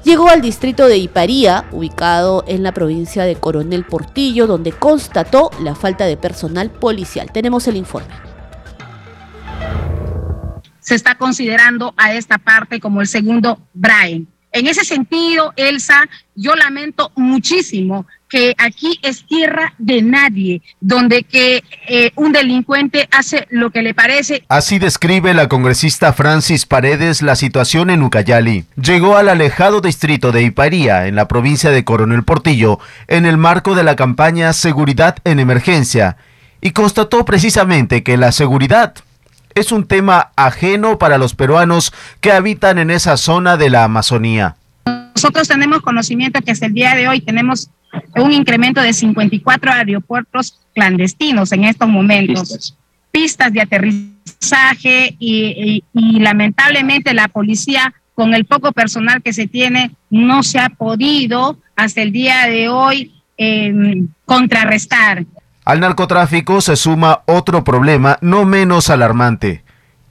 Llegó 0.03 0.29
al 0.29 0.43
distrito 0.43 0.87
de 0.87 0.99
Iparía, 0.99 1.65
ubicado 1.73 2.45
en 2.47 2.63
la 2.63 2.73
provincia 2.73 3.25
de 3.25 3.37
Coronel 3.37 3.87
Portillo, 3.87 4.47
donde 4.47 4.73
constató 4.73 5.51
la 5.63 5.75
falta 5.75 6.05
de 6.05 6.17
personal 6.17 6.71
policial. 6.71 7.31
Tenemos 7.33 7.69
el 7.69 7.77
informe. 7.77 8.24
Se 10.85 10.95
está 10.95 11.15
considerando 11.15 11.95
a 11.97 12.13
esta 12.13 12.37
parte 12.37 12.79
como 12.79 13.01
el 13.01 13.07
segundo 13.07 13.59
Braem. 13.73 14.27
En 14.53 14.67
ese 14.69 14.85
sentido, 14.85 15.53
Elsa, 15.57 16.09
yo 16.37 16.55
lamento 16.55 17.11
muchísimo 17.17 18.07
que 18.29 18.55
aquí 18.59 19.01
es 19.03 19.27
tierra 19.27 19.73
de 19.79 20.03
nadie, 20.03 20.61
donde 20.81 21.23
que 21.23 21.65
eh, 21.89 22.13
un 22.17 22.33
delincuente 22.33 23.09
hace 23.11 23.47
lo 23.51 23.71
que 23.71 23.81
le 23.81 23.95
parece. 23.95 24.45
Así 24.49 24.79
describe 24.79 25.33
la 25.33 25.49
congresista 25.49 26.13
Francis 26.13 26.67
Paredes 26.67 27.23
la 27.23 27.35
situación 27.35 27.89
en 27.89 28.03
Ucayali. 28.03 28.67
Llegó 28.77 29.17
al 29.17 29.31
alejado 29.31 29.81
distrito 29.81 30.33
de 30.33 30.43
Iparía, 30.43 31.07
en 31.07 31.17
la 31.17 31.29
provincia 31.29 31.71
de 31.71 31.85
Coronel 31.85 32.25
Portillo, 32.25 32.79
en 33.09 33.25
el 33.25 33.39
marco 33.39 33.75
de 33.75 33.85
la 33.85 33.97
campaña 33.97 34.53
Seguridad 34.53 35.17
en 35.25 35.41
Emergencia, 35.41 36.19
y 36.61 36.73
constató 36.73 37.25
precisamente 37.25 38.03
que 38.03 38.19
la 38.19 38.31
seguridad 38.31 38.95
es 39.55 39.73
un 39.73 39.87
tema 39.87 40.31
ajeno 40.37 40.99
para 40.99 41.19
los 41.19 41.35
peruanos 41.35 41.93
que 42.21 42.33
habitan 42.33 42.79
en 42.79 42.91
esa 42.91 43.17
zona 43.17 43.57
de 43.57 43.71
la 43.71 43.85
Amazonía. 43.85 44.57
Nosotros 45.15 45.49
tenemos 45.49 45.81
conocimiento 45.81 46.41
que 46.43 46.51
hasta 46.51 46.67
el 46.67 46.75
día 46.75 46.95
de 46.95 47.09
hoy 47.09 47.21
tenemos 47.21 47.71
un 48.17 48.33
incremento 48.33 48.81
de 48.81 48.93
54 48.93 49.73
aeropuertos 49.73 50.61
clandestinos 50.75 51.53
en 51.53 51.65
estos 51.65 51.89
momentos, 51.89 52.77
pistas, 53.11 53.53
de 53.53 53.61
aterrizaje 53.61 55.17
y, 55.19 55.85
lamentablemente 55.93 57.15
la 57.15 57.29
policía 57.29 57.95
con 58.15 58.35
el 58.35 58.45
poco 58.45 58.73
personal 58.73 59.23
que 59.23 59.33
se 59.33 59.47
tiene 59.47 59.93
no 60.11 60.43
se 60.43 60.59
ha 60.59 60.69
podido 60.69 61.59
hasta 61.77 62.03
el 62.03 62.13
día 62.13 62.47
de 62.47 62.69
hoy 62.69 63.13
em, 63.37 64.09
contrarrestar. 64.25 65.25
Al 65.65 65.81
narcotráfico 65.81 66.61
se 66.61 66.77
suma 66.77 67.23
otro 67.25 67.65
problema 67.65 68.19
no 68.21 68.45
menos 68.45 68.91
alarmante, 68.91 69.65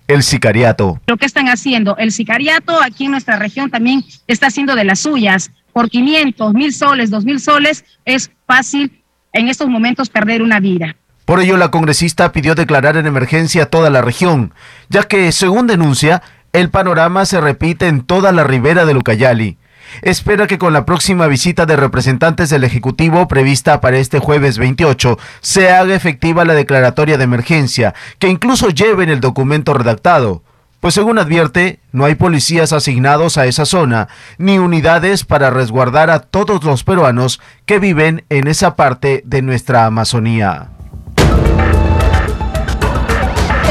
el 0.08 0.24
sicariato. 0.24 1.00
Lo 1.06 1.18
que 1.18 1.28
están 1.28 1.48
haciendo, 1.48 1.96
el 1.98 2.12
sicariato 2.12 2.82
aquí 2.82 3.06
en 3.06 3.12
nuestra 3.12 3.38
región 3.38 3.70
también 3.70 4.04
está 4.26 4.48
haciendo 4.48 4.74
de 4.76 4.84
las 4.84 5.02
suyas. 5.02 5.52
Por 5.72 5.92
500, 5.92 6.54
mil 6.54 6.74
soles, 6.74 7.12
dos 7.12 7.24
mil 7.24 7.40
soles, 7.40 7.86
es 8.04 8.32
fácil 8.48 9.04
en 9.32 9.48
estos 9.48 9.70
momentos 9.70 10.10
perder 10.10 10.42
una 10.42 10.60
vida. 10.60 10.96
Por 11.26 11.40
ello, 11.40 11.56
la 11.58 11.70
congresista 11.70 12.32
pidió 12.32 12.56
declarar 12.56 12.98
en 12.98 13.06
emergencia 13.06 13.68
toda 13.68 13.92
la 13.92 14.02
región, 14.02 14.54
ya 14.90 15.04
que, 15.04 15.32
según 15.32 15.68
denuncia, 15.68 16.24
el 16.52 16.72
panorama 16.72 17.26
se 17.26 17.40
repite 17.40 17.88
en 17.88 18.02
toda 18.02 18.32
la 18.32 18.44
ribera 18.44 18.86
de 18.86 18.94
Lucayali 18.96 19.58
espera 20.02 20.48
que 20.48 20.58
con 20.58 20.74
la 20.74 20.86
próxima 20.86 21.28
visita 21.28 21.66
de 21.66 21.76
representantes 21.76 22.50
del 22.50 22.64
Ejecutivo 22.64 23.28
prevista 23.28 23.82
para 23.82 23.98
este 23.98 24.20
jueves 24.20 24.58
28 24.58 25.18
se 25.42 25.72
haga 25.72 25.96
efectiva 25.96 26.46
la 26.46 26.54
declaratoria 26.54 27.18
de 27.18 27.24
emergencia, 27.24 27.94
que 28.20 28.30
incluso 28.30 28.70
lleven 28.70 29.10
el 29.10 29.20
documento 29.20 29.74
redactado. 29.74 30.44
Pues 30.84 30.96
según 30.96 31.18
advierte, 31.18 31.80
no 31.94 32.04
hay 32.04 32.16
policías 32.16 32.74
asignados 32.74 33.38
a 33.38 33.46
esa 33.46 33.64
zona, 33.64 34.10
ni 34.38 34.60
unidades 34.60 35.24
para 35.24 35.50
resguardar 35.50 36.10
a 36.10 36.20
todos 36.20 36.62
los 36.66 36.84
peruanos 36.84 37.40
que 37.66 37.80
viven 37.80 38.26
en 38.28 38.48
esa 38.50 38.76
parte 38.76 39.22
de 39.26 39.42
nuestra 39.42 39.86
Amazonía. 39.86 40.73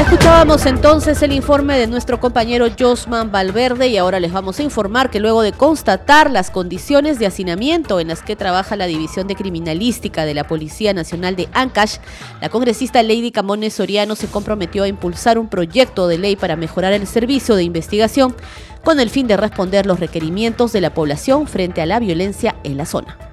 Escuchábamos 0.03 0.65
entonces 0.65 1.21
el 1.21 1.31
informe 1.31 1.79
de 1.79 1.87
nuestro 1.87 2.19
compañero 2.19 2.67
Josman 2.77 3.31
Valverde 3.31 3.87
y 3.87 3.95
ahora 3.95 4.19
les 4.19 4.33
vamos 4.33 4.59
a 4.59 4.63
informar 4.63 5.09
que 5.09 5.21
luego 5.21 5.41
de 5.41 5.53
constatar 5.53 6.29
las 6.29 6.51
condiciones 6.51 7.19
de 7.19 7.25
hacinamiento 7.25 8.01
en 8.01 8.09
las 8.09 8.21
que 8.21 8.35
trabaja 8.35 8.75
la 8.75 8.85
División 8.85 9.27
de 9.27 9.35
Criminalística 9.35 10.25
de 10.25 10.33
la 10.33 10.45
Policía 10.45 10.93
Nacional 10.93 11.37
de 11.37 11.47
Ancash, 11.53 11.99
la 12.41 12.49
congresista 12.49 13.01
Lady 13.01 13.31
Camones 13.31 13.75
Soriano 13.75 14.17
se 14.17 14.27
comprometió 14.27 14.83
a 14.83 14.89
impulsar 14.89 15.39
un 15.39 15.47
proyecto 15.47 16.07
de 16.09 16.17
ley 16.17 16.35
para 16.35 16.57
mejorar 16.57 16.91
el 16.91 17.07
servicio 17.07 17.55
de 17.55 17.63
investigación 17.63 18.35
con 18.83 18.99
el 18.99 19.09
fin 19.09 19.25
de 19.27 19.37
responder 19.37 19.85
los 19.85 20.01
requerimientos 20.01 20.73
de 20.73 20.81
la 20.81 20.93
población 20.93 21.47
frente 21.47 21.81
a 21.81 21.85
la 21.85 21.99
violencia 21.99 22.57
en 22.63 22.75
la 22.75 22.85
zona. 22.85 23.32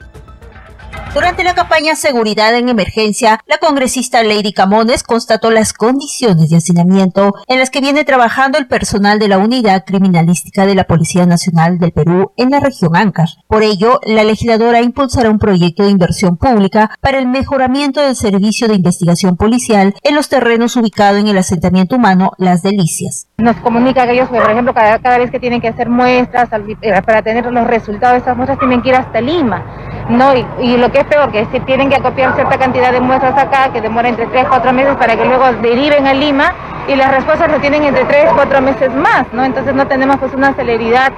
Durante 1.12 1.43
la 1.43 1.55
campaña 1.55 1.97
Seguridad 1.97 2.55
en 2.55 2.69
Emergencia, 2.69 3.40
la 3.47 3.59
congresista 3.59 4.23
Lady 4.23 4.52
Camones 4.52 5.02
constató 5.02 5.50
las 5.50 5.73
condiciones 5.73 6.50
de 6.50 6.59
hacinamiento 6.59 7.35
en 7.49 7.59
las 7.59 7.69
que 7.71 7.81
viene 7.81 8.05
trabajando 8.05 8.59
el 8.59 8.69
personal 8.69 9.19
de 9.19 9.26
la 9.26 9.38
Unidad 9.38 9.85
Criminalística 9.85 10.67
de 10.67 10.76
la 10.76 10.85
Policía 10.85 11.26
Nacional 11.26 11.81
del 11.81 11.90
Perú 11.90 12.31
en 12.37 12.50
la 12.50 12.61
región 12.61 12.95
Ancash. 12.95 13.35
Por 13.49 13.64
ello, 13.64 13.99
la 14.05 14.23
legisladora 14.23 14.83
impulsará 14.83 15.31
un 15.31 15.40
proyecto 15.40 15.83
de 15.83 15.90
inversión 15.90 16.37
pública 16.37 16.93
para 17.00 17.19
el 17.19 17.26
mejoramiento 17.26 18.00
del 18.00 18.14
servicio 18.14 18.69
de 18.69 18.75
investigación 18.75 19.37
policial 19.37 19.97
en 20.05 20.14
los 20.14 20.29
terrenos 20.29 20.76
ubicados 20.76 21.19
en 21.19 21.26
el 21.26 21.38
asentamiento 21.38 21.97
humano 21.97 22.31
Las 22.38 22.62
Delicias. 22.62 23.26
Nos 23.38 23.57
comunica 23.57 24.07
que 24.07 24.12
ellos, 24.12 24.29
por 24.29 24.49
ejemplo, 24.49 24.73
cada, 24.73 25.19
vez 25.19 25.33
que 25.33 25.40
tienen 25.40 25.61
que 25.61 25.69
hacer 25.69 25.88
muestras, 25.88 26.49
eh, 26.83 27.02
para 27.02 27.23
tener 27.23 27.50
los 27.50 27.67
resultados 27.67 28.14
de 28.14 28.21
esas 28.21 28.37
muestras, 28.37 28.61
tienen 28.61 28.81
que 28.81 28.90
ir 28.90 28.95
hasta 28.95 29.21
Lima. 29.21 29.79
¿No? 30.11 30.35
Y, 30.35 30.76
lo 30.76 30.90
que 30.90 31.00
es 31.00 31.05
peor, 31.07 31.31
que 31.31 31.47
si 31.52 31.61
tienen 31.61 31.88
que 31.88 31.97
acopiar 31.97 32.35
cierta 32.35 32.59
cantidad 32.59 32.93
de 32.93 33.00
muestras 33.00 33.37
acá, 33.38 33.73
que 33.73 33.81
demora 33.81 34.09
entre 34.09 34.26
3, 34.26 34.47
4 34.49 34.73
meses 34.73 34.97
para 34.97 35.17
que 35.17 35.25
luego 35.25 35.45
deriven 35.62 36.07
a 36.07 36.14
Lima, 36.14 36.55
y 36.88 36.97
las 36.97 37.11
respuestas 37.11 37.50
lo 37.50 37.61
tienen 37.61 37.85
entre 37.85 38.05
3, 38.05 38.31
4 38.35 38.61
meses 38.61 38.95
más, 38.95 39.26
¿no? 39.33 39.45
Entonces 39.45 39.75
no 39.75 39.87
tenemos 39.87 40.17
pues 40.19 40.35
una 40.35 40.55
celeridad 40.55 41.12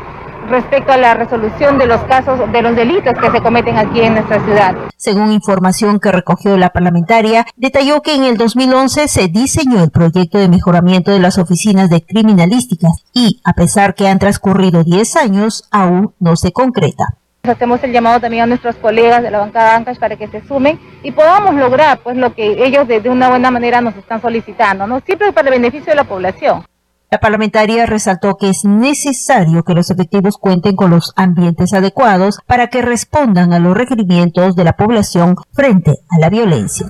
respecto 0.48 0.92
a 0.92 0.96
la 0.96 1.14
resolución 1.14 1.78
de 1.78 1.86
los 1.86 2.02
casos 2.02 2.40
de 2.52 2.62
los 2.62 2.76
delitos 2.76 3.14
que 3.18 3.30
se 3.30 3.40
cometen 3.40 3.76
aquí 3.78 4.00
en 4.00 4.14
nuestra 4.14 4.44
ciudad. 4.44 4.74
Según 4.96 5.32
información 5.32 5.98
que 5.98 6.12
recogió 6.12 6.56
la 6.58 6.70
parlamentaria, 6.70 7.46
detalló 7.56 8.02
que 8.02 8.14
en 8.14 8.24
el 8.24 8.36
2011 8.36 9.08
se 9.08 9.28
diseñó 9.28 9.82
el 9.82 9.90
proyecto 9.90 10.38
de 10.38 10.48
mejoramiento 10.48 11.10
de 11.10 11.20
las 11.20 11.38
oficinas 11.38 11.90
de 11.90 12.02
criminalísticas 12.02 12.92
y, 13.12 13.40
a 13.44 13.52
pesar 13.52 13.94
que 13.94 14.08
han 14.08 14.18
transcurrido 14.18 14.84
10 14.84 15.16
años, 15.16 15.68
aún 15.70 16.12
no 16.18 16.36
se 16.36 16.52
concreta. 16.52 17.04
Hacemos 17.44 17.82
el 17.82 17.90
llamado 17.90 18.20
también 18.20 18.44
a 18.44 18.46
nuestros 18.46 18.76
colegas 18.76 19.20
de 19.20 19.28
la 19.28 19.40
bancada 19.40 19.74
Ancash 19.74 19.98
para 19.98 20.14
que 20.14 20.28
se 20.28 20.46
sumen 20.46 20.78
y 21.02 21.10
podamos 21.10 21.56
lograr 21.56 21.98
pues 21.98 22.16
lo 22.16 22.32
que 22.36 22.64
ellos 22.64 22.86
de, 22.86 23.00
una 23.10 23.30
buena 23.30 23.50
manera 23.50 23.80
nos 23.80 23.96
están 23.96 24.22
solicitando, 24.22 24.86
¿no? 24.86 25.00
Siempre 25.00 25.32
para 25.32 25.48
el 25.48 25.60
beneficio 25.60 25.90
de 25.90 25.96
la 25.96 26.04
población. 26.04 26.64
La 27.10 27.18
parlamentaria 27.18 27.84
resaltó 27.84 28.36
que 28.36 28.48
es 28.48 28.64
necesario 28.64 29.64
que 29.64 29.74
los 29.74 29.90
efectivos 29.90 30.38
cuenten 30.38 30.76
con 30.76 30.92
los 30.92 31.12
ambientes 31.16 31.74
adecuados 31.74 32.38
para 32.46 32.68
que 32.68 32.80
respondan 32.80 33.52
a 33.52 33.58
los 33.58 33.76
requerimientos 33.76 34.54
de 34.54 34.62
la 34.62 34.74
población 34.74 35.34
frente 35.52 35.96
a 36.10 36.20
la 36.20 36.30
violencia. 36.30 36.86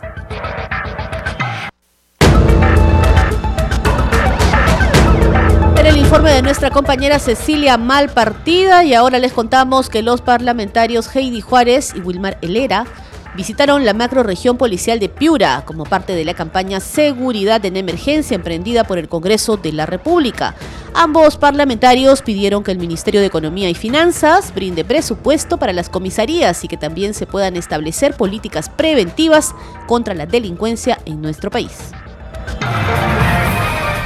Informe 6.13 6.33
de 6.33 6.43
nuestra 6.43 6.69
compañera 6.69 7.19
Cecilia 7.19 7.79
Malpartida 7.79 8.85
y 8.85 8.93
ahora 8.93 9.19
les 9.19 9.33
contamos 9.33 9.89
que 9.89 10.03
los 10.03 10.21
parlamentarios 10.21 11.09
Heidi 11.17 11.41
Juárez 11.41 11.95
y 11.97 12.01
Wilmar 12.01 12.37
Helera 12.43 12.85
visitaron 13.35 13.87
la 13.87 13.95
macroregión 13.95 14.59
policial 14.59 15.01
de 15.01 15.09
Piura 15.09 15.65
como 15.65 15.85
parte 15.85 16.15
de 16.15 16.27
la 16.27 16.35
campaña 16.35 16.81
Seguridad 16.81 17.65
en 17.65 17.79
Emergencia 17.79 18.35
emprendida 18.35 18.85
por 18.85 18.99
el 18.99 19.09
Congreso 19.09 19.57
de 19.57 19.73
la 19.73 19.87
República. 19.87 20.55
Ambos 20.93 21.39
parlamentarios 21.39 22.21
pidieron 22.21 22.63
que 22.63 22.73
el 22.73 22.79
Ministerio 22.79 23.23
de 23.23 23.29
Economía 23.29 23.71
y 23.71 23.75
Finanzas 23.75 24.53
brinde 24.55 24.85
presupuesto 24.85 25.57
para 25.57 25.73
las 25.73 25.89
comisarías 25.89 26.63
y 26.63 26.69
que 26.69 26.77
también 26.77 27.15
se 27.15 27.27
puedan 27.27 27.57
establecer 27.57 28.19
políticas 28.19 28.69
preventivas 28.69 29.55
contra 29.87 30.13
la 30.13 30.27
delincuencia 30.27 30.99
en 31.07 31.23
nuestro 31.23 31.51
país. 31.51 31.73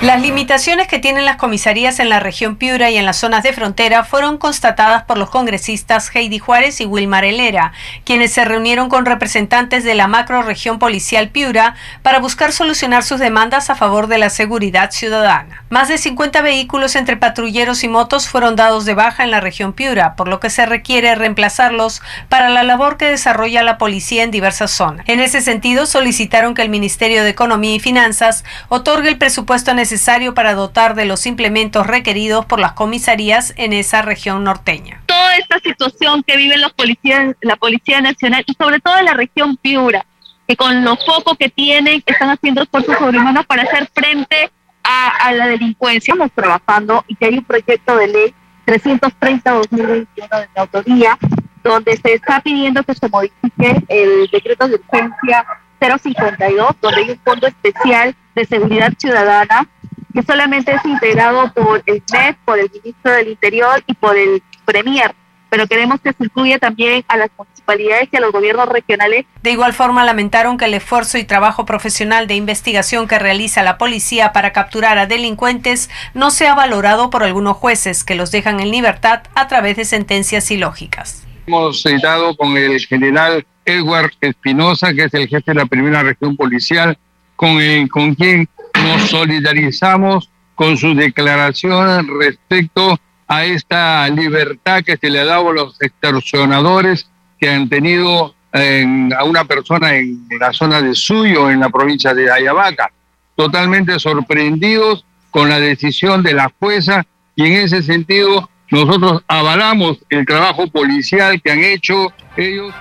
Las 0.02 0.20
limitaciones 0.20 0.88
que 0.88 0.98
tienen 0.98 1.24
las 1.24 1.36
comisarías 1.36 2.00
en 2.00 2.10
la 2.10 2.20
región 2.20 2.56
Piura 2.56 2.90
y 2.90 2.98
en 2.98 3.06
las 3.06 3.16
zonas 3.16 3.42
de 3.42 3.54
frontera 3.54 4.04
fueron 4.04 4.36
constatadas 4.36 5.04
por 5.04 5.16
los 5.16 5.30
congresistas 5.30 6.14
Heidi 6.14 6.38
Juárez 6.38 6.82
y 6.82 6.84
Wilmar 6.84 7.24
Helera, 7.24 7.72
quienes 8.04 8.30
se 8.34 8.44
reunieron 8.44 8.90
con 8.90 9.06
representantes 9.06 9.84
de 9.84 9.94
la 9.94 10.06
macroregión 10.06 10.78
policial 10.78 11.30
Piura 11.30 11.76
para 12.02 12.18
buscar 12.18 12.52
solucionar 12.52 13.04
sus 13.04 13.20
demandas 13.20 13.70
a 13.70 13.74
favor 13.74 14.06
de 14.06 14.18
la 14.18 14.28
seguridad 14.28 14.90
ciudadana. 14.90 15.64
Más 15.70 15.88
de 15.88 15.96
50 15.96 16.42
vehículos 16.42 16.94
entre 16.94 17.16
patrulleros 17.16 17.82
y 17.82 17.88
motos 17.88 18.28
fueron 18.28 18.54
dados 18.54 18.84
de 18.84 18.92
baja 18.92 19.24
en 19.24 19.30
la 19.30 19.40
región 19.40 19.72
Piura, 19.72 20.14
por 20.14 20.28
lo 20.28 20.40
que 20.40 20.50
se 20.50 20.66
requiere 20.66 21.14
reemplazarlos 21.14 22.02
para 22.28 22.50
la 22.50 22.64
labor 22.64 22.98
que 22.98 23.06
desarrolla 23.06 23.62
la 23.62 23.78
policía 23.78 24.24
en 24.24 24.30
diversas 24.30 24.72
zonas. 24.72 25.06
En 25.08 25.20
ese 25.20 25.40
sentido, 25.40 25.86
solicitaron 25.86 26.52
que 26.52 26.60
el 26.60 26.68
Ministerio 26.68 27.24
de 27.24 27.30
Economía 27.30 27.74
y 27.74 27.80
Finanzas 27.80 28.44
otorgue 28.68 29.08
el 29.08 29.16
presupuesto 29.16 29.72
necesario 29.72 29.85
necesario 29.86 30.34
para 30.34 30.54
dotar 30.54 30.96
de 30.96 31.04
los 31.04 31.26
implementos 31.26 31.86
requeridos 31.86 32.44
por 32.44 32.58
las 32.58 32.72
comisarías 32.72 33.54
en 33.56 33.72
esa 33.72 34.02
región 34.02 34.42
norteña. 34.42 35.00
Toda 35.06 35.36
esta 35.36 35.60
situación 35.60 36.24
que 36.24 36.36
viven 36.36 36.60
los 36.60 36.72
policías, 36.72 37.36
la 37.40 37.54
Policía 37.54 38.00
Nacional 38.00 38.42
y 38.48 38.54
sobre 38.54 38.80
todo 38.80 38.98
en 38.98 39.04
la 39.04 39.14
región 39.14 39.56
Piura, 39.56 40.04
que 40.48 40.56
con 40.56 40.82
lo 40.82 40.96
poco 40.96 41.36
que 41.36 41.50
tienen 41.50 42.02
están 42.04 42.30
haciendo 42.30 42.64
esfuerzos 42.64 42.98
sobrehumanos 42.98 43.46
para 43.46 43.62
hacer 43.62 43.88
frente 43.94 44.50
a, 44.82 45.32
la 45.32 45.46
delincuencia. 45.46 46.12
Estamos 46.12 46.32
trabajando 46.34 47.04
y 47.06 47.14
que 47.14 47.26
hay 47.26 47.38
un 47.38 47.44
proyecto 47.44 47.96
de 47.96 48.08
ley 48.08 48.34
330-2021 48.66 50.06
de 50.16 50.48
la 50.52 50.62
autoría, 50.62 51.16
donde 51.62 51.96
se 51.96 52.14
está 52.14 52.40
pidiendo 52.40 52.82
que 52.82 52.94
se 52.94 53.08
modifique 53.08 53.84
el 53.86 54.28
decreto 54.32 54.66
de 54.66 54.74
urgencia 54.74 55.46
052, 55.80 56.76
donde 56.80 57.00
hay 57.00 57.10
un 57.10 57.20
fondo 57.24 57.46
especial 57.46 58.14
de 58.34 58.44
seguridad 58.44 58.92
ciudadana 58.98 59.68
que 60.14 60.22
solamente 60.22 60.72
es 60.72 60.84
integrado 60.84 61.52
por 61.52 61.82
el 61.86 62.02
MED, 62.12 62.36
por 62.44 62.58
el 62.58 62.70
ministro 62.70 63.12
del 63.12 63.28
Interior 63.28 63.82
y 63.86 63.94
por 63.94 64.16
el 64.16 64.42
Premier, 64.64 65.14
pero 65.50 65.66
queremos 65.66 66.00
que 66.00 66.12
se 66.12 66.24
incluya 66.24 66.58
también 66.58 67.04
a 67.08 67.16
las 67.16 67.30
municipalidades 67.36 68.08
y 68.10 68.16
a 68.16 68.20
los 68.20 68.32
gobiernos 68.32 68.68
regionales. 68.68 69.26
De 69.42 69.50
igual 69.50 69.74
forma, 69.74 70.04
lamentaron 70.04 70.56
que 70.56 70.64
el 70.64 70.74
esfuerzo 70.74 71.18
y 71.18 71.24
trabajo 71.24 71.66
profesional 71.66 72.26
de 72.26 72.34
investigación 72.34 73.06
que 73.06 73.18
realiza 73.18 73.62
la 73.62 73.78
policía 73.78 74.32
para 74.32 74.52
capturar 74.52 74.98
a 74.98 75.06
delincuentes 75.06 75.90
no 76.14 76.30
sea 76.30 76.54
valorado 76.54 77.10
por 77.10 77.22
algunos 77.22 77.56
jueces 77.56 78.02
que 78.02 78.14
los 78.14 78.30
dejan 78.30 78.60
en 78.60 78.70
libertad 78.70 79.22
a 79.34 79.48
través 79.48 79.76
de 79.76 79.84
sentencias 79.84 80.50
ilógicas. 80.50 81.25
Hemos 81.46 81.82
citado 81.82 82.36
con 82.36 82.56
el 82.56 82.80
general 82.80 83.46
Edward 83.64 84.12
Espinosa, 84.20 84.92
que 84.92 85.04
es 85.04 85.14
el 85.14 85.28
jefe 85.28 85.52
de 85.52 85.54
la 85.54 85.66
primera 85.66 86.02
región 86.02 86.36
policial, 86.36 86.98
con, 87.36 87.60
el, 87.60 87.88
con 87.88 88.16
quien 88.16 88.48
nos 88.82 89.10
solidarizamos 89.10 90.28
con 90.56 90.76
su 90.76 90.94
declaración 90.94 92.08
respecto 92.18 92.98
a 93.28 93.44
esta 93.44 94.08
libertad 94.08 94.82
que 94.82 94.96
se 94.96 95.08
le 95.08 95.20
ha 95.20 95.24
dado 95.24 95.50
a 95.50 95.52
los 95.52 95.80
extorsionadores 95.80 97.08
que 97.38 97.48
han 97.48 97.68
tenido 97.68 98.34
a 98.52 99.24
una 99.24 99.44
persona 99.44 99.94
en 99.94 100.26
la 100.40 100.52
zona 100.52 100.80
de 100.80 100.94
Suyo, 100.94 101.50
en 101.50 101.60
la 101.60 101.68
provincia 101.68 102.12
de 102.12 102.30
Ayabaca. 102.30 102.90
Totalmente 103.36 104.00
sorprendidos 104.00 105.04
con 105.30 105.48
la 105.48 105.60
decisión 105.60 106.22
de 106.22 106.32
la 106.32 106.50
jueza 106.58 107.06
y 107.34 107.44
en 107.44 107.52
ese 107.52 107.82
sentido 107.82 108.48
nosotros 108.70 109.22
avalamos 109.28 109.98
el 110.10 110.26
trabajo 110.26 110.66
policial 110.66 111.40
que 111.40 111.52
han 111.52 111.64
hecho 111.64 112.12
ellos. 112.36 112.74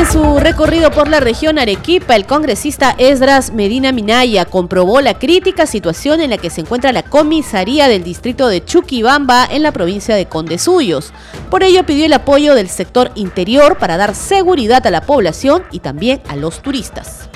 en 0.00 0.10
su 0.10 0.38
recorrido 0.38 0.90
por 0.90 1.08
la 1.08 1.20
región 1.20 1.58
Arequipa, 1.58 2.14
el 2.14 2.24
congresista 2.24 2.94
Esdras 2.96 3.52
Medina 3.52 3.92
Minaya 3.92 4.44
comprobó 4.44 5.00
la 5.00 5.18
crítica 5.18 5.66
situación 5.66 6.20
en 6.20 6.30
la 6.30 6.38
que 6.38 6.48
se 6.48 6.60
encuentra 6.60 6.92
la 6.92 7.02
comisaría 7.02 7.88
del 7.88 8.04
distrito 8.04 8.48
de 8.48 8.64
Chuquibamba 8.64 9.44
en 9.50 9.62
la 9.62 9.72
provincia 9.72 10.14
de 10.14 10.26
Condesuyos. 10.26 11.12
Por 11.50 11.64
ello 11.64 11.84
pidió 11.84 12.06
el 12.06 12.12
apoyo 12.12 12.54
del 12.54 12.68
sector 12.68 13.10
interior 13.14 13.78
para 13.78 13.96
dar 13.96 14.14
seguridad 14.14 14.86
a 14.86 14.90
la 14.90 15.02
población 15.02 15.64
y 15.72 15.80
también 15.80 16.22
a 16.28 16.36
los 16.36 16.62
turistas. 16.62 17.29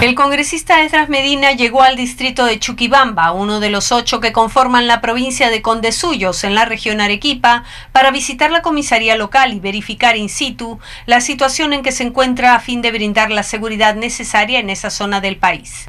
El 0.00 0.14
congresista 0.14 0.82
Esdras 0.82 1.08
Medina 1.08 1.52
llegó 1.52 1.82
al 1.82 1.96
distrito 1.96 2.44
de 2.44 2.58
Chuquibamba, 2.58 3.32
uno 3.32 3.58
de 3.58 3.70
los 3.70 3.90
ocho 3.90 4.20
que 4.20 4.32
conforman 4.32 4.86
la 4.86 5.00
provincia 5.00 5.48
de 5.48 5.62
Condesuyos, 5.62 6.44
en 6.44 6.54
la 6.54 6.66
región 6.66 7.00
Arequipa, 7.00 7.64
para 7.92 8.10
visitar 8.10 8.50
la 8.50 8.60
comisaría 8.60 9.16
local 9.16 9.54
y 9.54 9.60
verificar 9.60 10.16
in 10.16 10.28
situ 10.28 10.78
la 11.06 11.22
situación 11.22 11.72
en 11.72 11.82
que 11.82 11.92
se 11.92 12.02
encuentra 12.02 12.54
a 12.54 12.60
fin 12.60 12.82
de 12.82 12.92
brindar 12.92 13.30
la 13.30 13.44
seguridad 13.44 13.94
necesaria 13.94 14.58
en 14.58 14.68
esa 14.68 14.90
zona 14.90 15.22
del 15.22 15.36
país. 15.36 15.86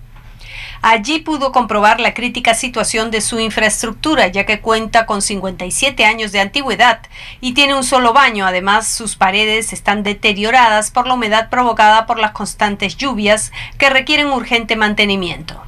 Allí 0.87 1.17
pudo 1.17 1.51
comprobar 1.51 1.99
la 1.99 2.13
crítica 2.13 2.53
situación 2.53 3.09
de 3.09 3.19
su 3.19 3.39
infraestructura, 3.39 4.27
ya 4.27 4.45
que 4.45 4.61
cuenta 4.61 5.07
con 5.07 5.23
57 5.23 6.05
años 6.05 6.31
de 6.31 6.39
antigüedad 6.39 6.99
y 7.41 7.55
tiene 7.55 7.73
un 7.73 7.83
solo 7.83 8.13
baño. 8.13 8.45
Además, 8.45 8.87
sus 8.87 9.15
paredes 9.15 9.73
están 9.73 10.03
deterioradas 10.03 10.91
por 10.91 11.07
la 11.07 11.15
humedad 11.15 11.49
provocada 11.49 12.05
por 12.05 12.19
las 12.19 12.33
constantes 12.33 12.97
lluvias 12.97 13.51
que 13.79 13.89
requieren 13.89 14.27
urgente 14.27 14.75
mantenimiento. 14.75 15.59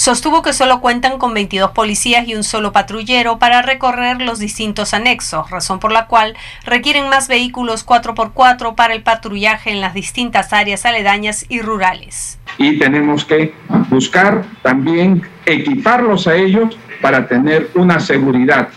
Sostuvo 0.00 0.40
que 0.40 0.54
solo 0.54 0.80
cuentan 0.80 1.18
con 1.18 1.34
22 1.34 1.72
policías 1.72 2.26
y 2.26 2.34
un 2.34 2.42
solo 2.42 2.72
patrullero 2.72 3.38
para 3.38 3.60
recorrer 3.60 4.22
los 4.22 4.38
distintos 4.38 4.94
anexos, 4.94 5.50
razón 5.50 5.78
por 5.78 5.92
la 5.92 6.06
cual 6.06 6.38
requieren 6.64 7.10
más 7.10 7.28
vehículos 7.28 7.86
4x4 7.86 8.76
para 8.76 8.94
el 8.94 9.02
patrullaje 9.02 9.70
en 9.70 9.82
las 9.82 9.92
distintas 9.92 10.54
áreas 10.54 10.86
aledañas 10.86 11.44
y 11.50 11.60
rurales. 11.60 12.38
Y 12.56 12.78
tenemos 12.78 13.26
que 13.26 13.52
buscar 13.90 14.42
también 14.62 15.20
equiparlos 15.44 16.26
a 16.26 16.34
ellos 16.34 16.78
para 17.02 17.28
tener 17.28 17.68
una 17.74 18.00
seguridad. 18.00 18.70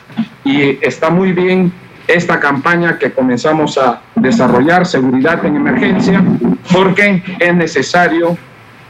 Y 0.43 0.77
está 0.86 1.09
muy 1.09 1.31
bien 1.31 1.71
esta 2.05 2.41
campaña 2.41 2.99
que 2.99 3.13
comenzamos 3.13 3.77
a 3.77 4.01
desarrollar, 4.15 4.86
seguridad 4.86 5.45
en 5.45 5.55
emergencia, 5.55 6.21
porque 6.69 7.23
es 7.39 7.55
necesario 7.55 8.38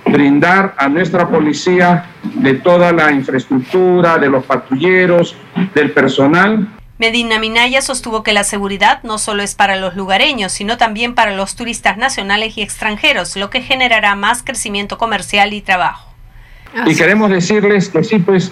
brindar 0.05 0.75
a 0.77 0.89
nuestra 0.89 1.27
policía 1.27 2.05
de 2.35 2.55
toda 2.55 2.91
la 2.91 3.11
infraestructura, 3.11 4.17
de 4.17 4.29
los 4.29 4.43
patrulleros, 4.45 5.35
del 5.73 5.91
personal. 5.91 6.67
Medina 6.99 7.39
Minaya 7.39 7.81
sostuvo 7.81 8.23
que 8.23 8.33
la 8.33 8.43
seguridad 8.43 9.01
no 9.03 9.17
solo 9.17 9.43
es 9.43 9.55
para 9.55 9.75
los 9.75 9.95
lugareños, 9.95 10.51
sino 10.51 10.77
también 10.77 11.15
para 11.15 11.35
los 11.35 11.55
turistas 11.55 11.97
nacionales 11.97 12.57
y 12.57 12.61
extranjeros, 12.61 13.35
lo 13.35 13.49
que 13.49 13.61
generará 13.61 14.15
más 14.15 14.43
crecimiento 14.43 14.97
comercial 14.97 15.53
y 15.53 15.61
trabajo. 15.61 16.13
Y 16.85 16.95
queremos 16.95 17.29
decirles 17.29 17.89
que 17.89 18.03
sí, 18.03 18.19
pues 18.19 18.51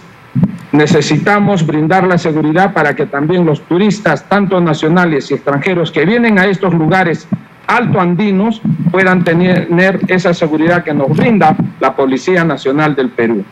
necesitamos 0.71 1.65
brindar 1.65 2.07
la 2.07 2.17
seguridad 2.17 2.73
para 2.73 2.95
que 2.95 3.05
también 3.05 3.45
los 3.45 3.61
turistas, 3.61 4.27
tanto 4.27 4.59
nacionales 4.61 5.29
y 5.31 5.35
extranjeros 5.35 5.91
que 5.91 6.05
vienen 6.05 6.39
a 6.39 6.45
estos 6.45 6.73
lugares 6.73 7.27
alto 7.67 7.99
andinos 7.99 8.61
puedan 8.91 9.23
tener 9.23 9.99
esa 10.07 10.33
seguridad 10.33 10.83
que 10.83 10.93
nos 10.93 11.09
brinda 11.09 11.55
la 11.79 11.95
Policía 11.95 12.43
Nacional 12.43 12.95
del 12.95 13.09
Perú. 13.09 13.43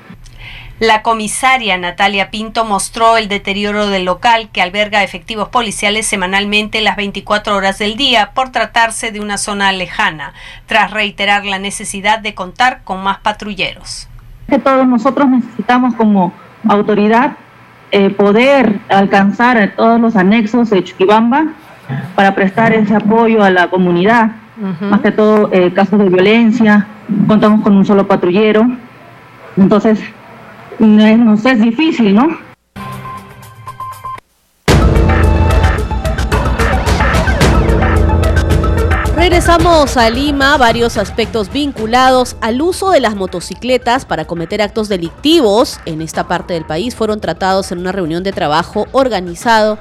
La 0.80 1.02
comisaria 1.02 1.78
Natalia 1.78 2.32
Pinto 2.32 2.63
mostró 2.63 3.17
el 3.17 3.28
deterioro 3.28 3.88
del 3.88 4.06
local 4.06 4.48
que 4.54 4.62
alberga 4.62 5.04
efectivos 5.04 5.50
policiales 5.50 6.06
semanalmente 6.08 6.80
las 6.80 6.95
24 6.95 7.54
horas 7.54 7.80
del 7.80 7.98
día 7.98 8.32
por 8.34 8.52
tratarse 8.54 9.12
de 9.12 9.19
una 9.19 9.38
zona 9.38 9.74
lejana, 9.74 10.34
tras 10.67 10.91
reiterar 10.91 11.45
la 11.45 11.60
necesidad 11.60 12.19
de 12.19 12.34
contar 12.34 12.82
con 12.86 13.04
más 13.04 13.19
patrulleros. 13.19 14.08
todos 14.63 14.88
nosotros 14.88 15.28
necesitamos 15.28 15.95
como 15.95 16.32
autoridad 16.65 17.36
eh, 17.91 18.10
poder 18.12 18.80
alcanzar 18.88 19.74
todos 19.76 20.00
los 20.00 20.15
anexos 20.15 20.69
de 20.69 20.82
Chuquibamba 20.82 21.48
para 22.15 22.36
prestar 22.36 22.73
ese 22.73 22.95
apoyo 22.95 23.43
a 23.43 23.49
la 23.49 23.69
comunidad. 23.69 24.32
Más 24.82 24.99
que 24.99 25.12
todo 25.12 25.49
eh, 25.54 25.71
casos 25.73 25.99
de 25.99 26.10
violencia, 26.10 26.86
contamos 27.28 27.62
con 27.62 27.78
un 27.78 27.86
solo 27.86 28.06
patrullero, 28.06 28.67
entonces 29.56 29.99
no 30.80 31.38
sé, 31.38 31.52
es 31.52 31.62
difícil, 31.62 32.15
¿no? 32.15 32.28
Regresamos 39.15 39.95
a 39.95 40.10
Lima, 40.10 40.58
varios 40.58 40.97
aspectos 40.97 41.52
vinculados 41.52 42.36
al 42.41 42.62
uso 42.62 42.89
de 42.89 42.99
las 42.99 43.15
motocicletas 43.15 44.06
para 44.06 44.25
cometer 44.25 44.62
actos 44.62 44.89
delictivos 44.89 45.80
en 45.86 46.02
esta 46.02 46.28
parte 46.28 46.54
del 46.54 46.65
país. 46.65 46.95
Fueron 46.95 47.21
tratados 47.21 47.71
en 47.71 47.80
una 47.80 47.91
reunión 47.91 48.23
de 48.23 48.32
trabajo 48.32 48.88
organizado 48.91 49.78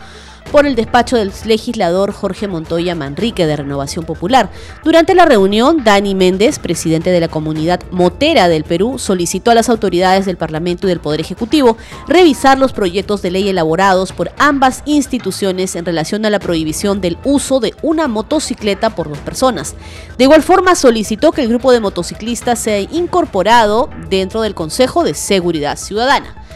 por 0.50 0.66
el 0.66 0.74
despacho 0.74 1.16
del 1.16 1.32
legislador 1.44 2.12
Jorge 2.12 2.48
Montoya 2.48 2.94
Manrique 2.94 3.46
de 3.46 3.56
Renovación 3.56 4.04
Popular. 4.04 4.50
Durante 4.84 5.14
la 5.14 5.24
reunión, 5.24 5.84
Dani 5.84 6.14
Méndez, 6.14 6.58
presidente 6.58 7.10
de 7.10 7.20
la 7.20 7.28
comunidad 7.28 7.80
motera 7.90 8.48
del 8.48 8.64
Perú, 8.64 8.98
solicitó 8.98 9.50
a 9.50 9.54
las 9.54 9.68
autoridades 9.68 10.26
del 10.26 10.36
Parlamento 10.36 10.86
y 10.86 10.90
del 10.90 11.00
Poder 11.00 11.20
Ejecutivo 11.20 11.76
revisar 12.06 12.58
los 12.58 12.72
proyectos 12.72 13.22
de 13.22 13.30
ley 13.30 13.48
elaborados 13.48 14.12
por 14.12 14.32
ambas 14.38 14.82
instituciones 14.86 15.76
en 15.76 15.84
relación 15.84 16.24
a 16.24 16.30
la 16.30 16.38
prohibición 16.38 17.00
del 17.00 17.18
uso 17.24 17.60
de 17.60 17.74
una 17.82 18.08
motocicleta 18.08 18.90
por 18.90 19.08
dos 19.08 19.18
personas. 19.18 19.74
De 20.16 20.24
igual 20.24 20.42
forma, 20.42 20.74
solicitó 20.74 21.32
que 21.32 21.42
el 21.42 21.48
grupo 21.48 21.72
de 21.72 21.80
motociclistas 21.80 22.58
sea 22.58 22.80
incorporado 22.80 23.90
dentro 24.08 24.42
del 24.42 24.54
Consejo 24.54 25.04
de 25.04 25.14
Seguridad 25.14 25.76
Ciudadana. 25.76 26.47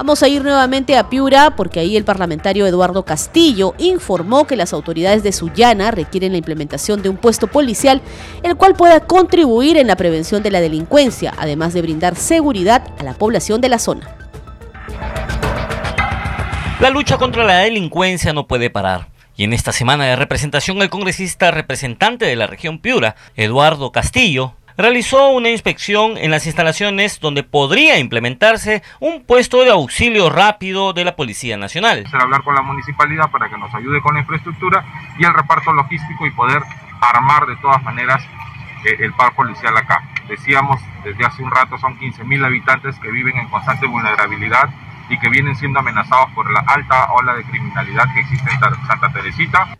Vamos 0.00 0.22
a 0.22 0.28
ir 0.28 0.42
nuevamente 0.42 0.96
a 0.96 1.10
Piura 1.10 1.50
porque 1.56 1.78
ahí 1.78 1.94
el 1.94 2.04
parlamentario 2.04 2.66
Eduardo 2.66 3.04
Castillo 3.04 3.74
informó 3.76 4.46
que 4.46 4.56
las 4.56 4.72
autoridades 4.72 5.22
de 5.22 5.30
Sullana 5.30 5.90
requieren 5.90 6.32
la 6.32 6.38
implementación 6.38 7.02
de 7.02 7.10
un 7.10 7.18
puesto 7.18 7.48
policial 7.48 8.00
el 8.42 8.56
cual 8.56 8.74
pueda 8.74 9.00
contribuir 9.00 9.76
en 9.76 9.86
la 9.86 9.96
prevención 9.96 10.42
de 10.42 10.52
la 10.52 10.62
delincuencia, 10.62 11.34
además 11.36 11.74
de 11.74 11.82
brindar 11.82 12.16
seguridad 12.16 12.82
a 12.98 13.02
la 13.02 13.12
población 13.12 13.60
de 13.60 13.68
la 13.68 13.78
zona. 13.78 14.08
La 16.80 16.88
lucha 16.88 17.18
contra 17.18 17.44
la 17.44 17.58
delincuencia 17.58 18.32
no 18.32 18.46
puede 18.46 18.70
parar. 18.70 19.08
Y 19.36 19.44
en 19.44 19.52
esta 19.52 19.72
semana 19.72 20.06
de 20.06 20.16
representación, 20.16 20.80
el 20.80 20.88
congresista 20.88 21.50
representante 21.50 22.24
de 22.24 22.36
la 22.36 22.46
región 22.46 22.78
Piura, 22.78 23.16
Eduardo 23.36 23.92
Castillo, 23.92 24.54
realizó 24.80 25.30
una 25.30 25.50
inspección 25.50 26.16
en 26.16 26.30
las 26.30 26.46
instalaciones 26.46 27.20
donde 27.20 27.42
podría 27.42 27.98
implementarse 27.98 28.82
un 28.98 29.24
puesto 29.24 29.62
de 29.62 29.70
auxilio 29.70 30.30
rápido 30.30 30.92
de 30.92 31.04
la 31.04 31.16
Policía 31.16 31.56
Nacional. 31.56 32.06
Hablar 32.12 32.42
con 32.42 32.54
la 32.54 32.62
municipalidad 32.62 33.30
para 33.30 33.48
que 33.48 33.58
nos 33.58 33.74
ayude 33.74 34.00
con 34.00 34.14
la 34.14 34.20
infraestructura 34.20 34.84
y 35.18 35.24
el 35.24 35.34
reparto 35.34 35.72
logístico 35.72 36.26
y 36.26 36.30
poder 36.30 36.62
armar 37.00 37.46
de 37.46 37.56
todas 37.56 37.82
maneras 37.82 38.22
eh, 38.84 38.96
el 39.00 39.12
par 39.14 39.34
policial 39.34 39.76
acá. 39.76 40.02
Decíamos 40.28 40.80
desde 41.04 41.24
hace 41.24 41.42
un 41.42 41.50
rato 41.50 41.78
son 41.78 41.98
15.000 41.98 42.44
habitantes 42.44 42.98
que 42.98 43.10
viven 43.10 43.36
en 43.36 43.48
constante 43.48 43.86
vulnerabilidad 43.86 44.70
y 45.08 45.18
que 45.18 45.28
vienen 45.28 45.56
siendo 45.56 45.80
amenazados 45.80 46.30
por 46.32 46.50
la 46.50 46.60
alta 46.60 47.12
ola 47.12 47.34
de 47.34 47.42
criminalidad 47.44 48.04
que 48.14 48.20
existe 48.20 48.50
en 48.50 48.86
Santa 48.86 49.12
Teresita. 49.12 49.76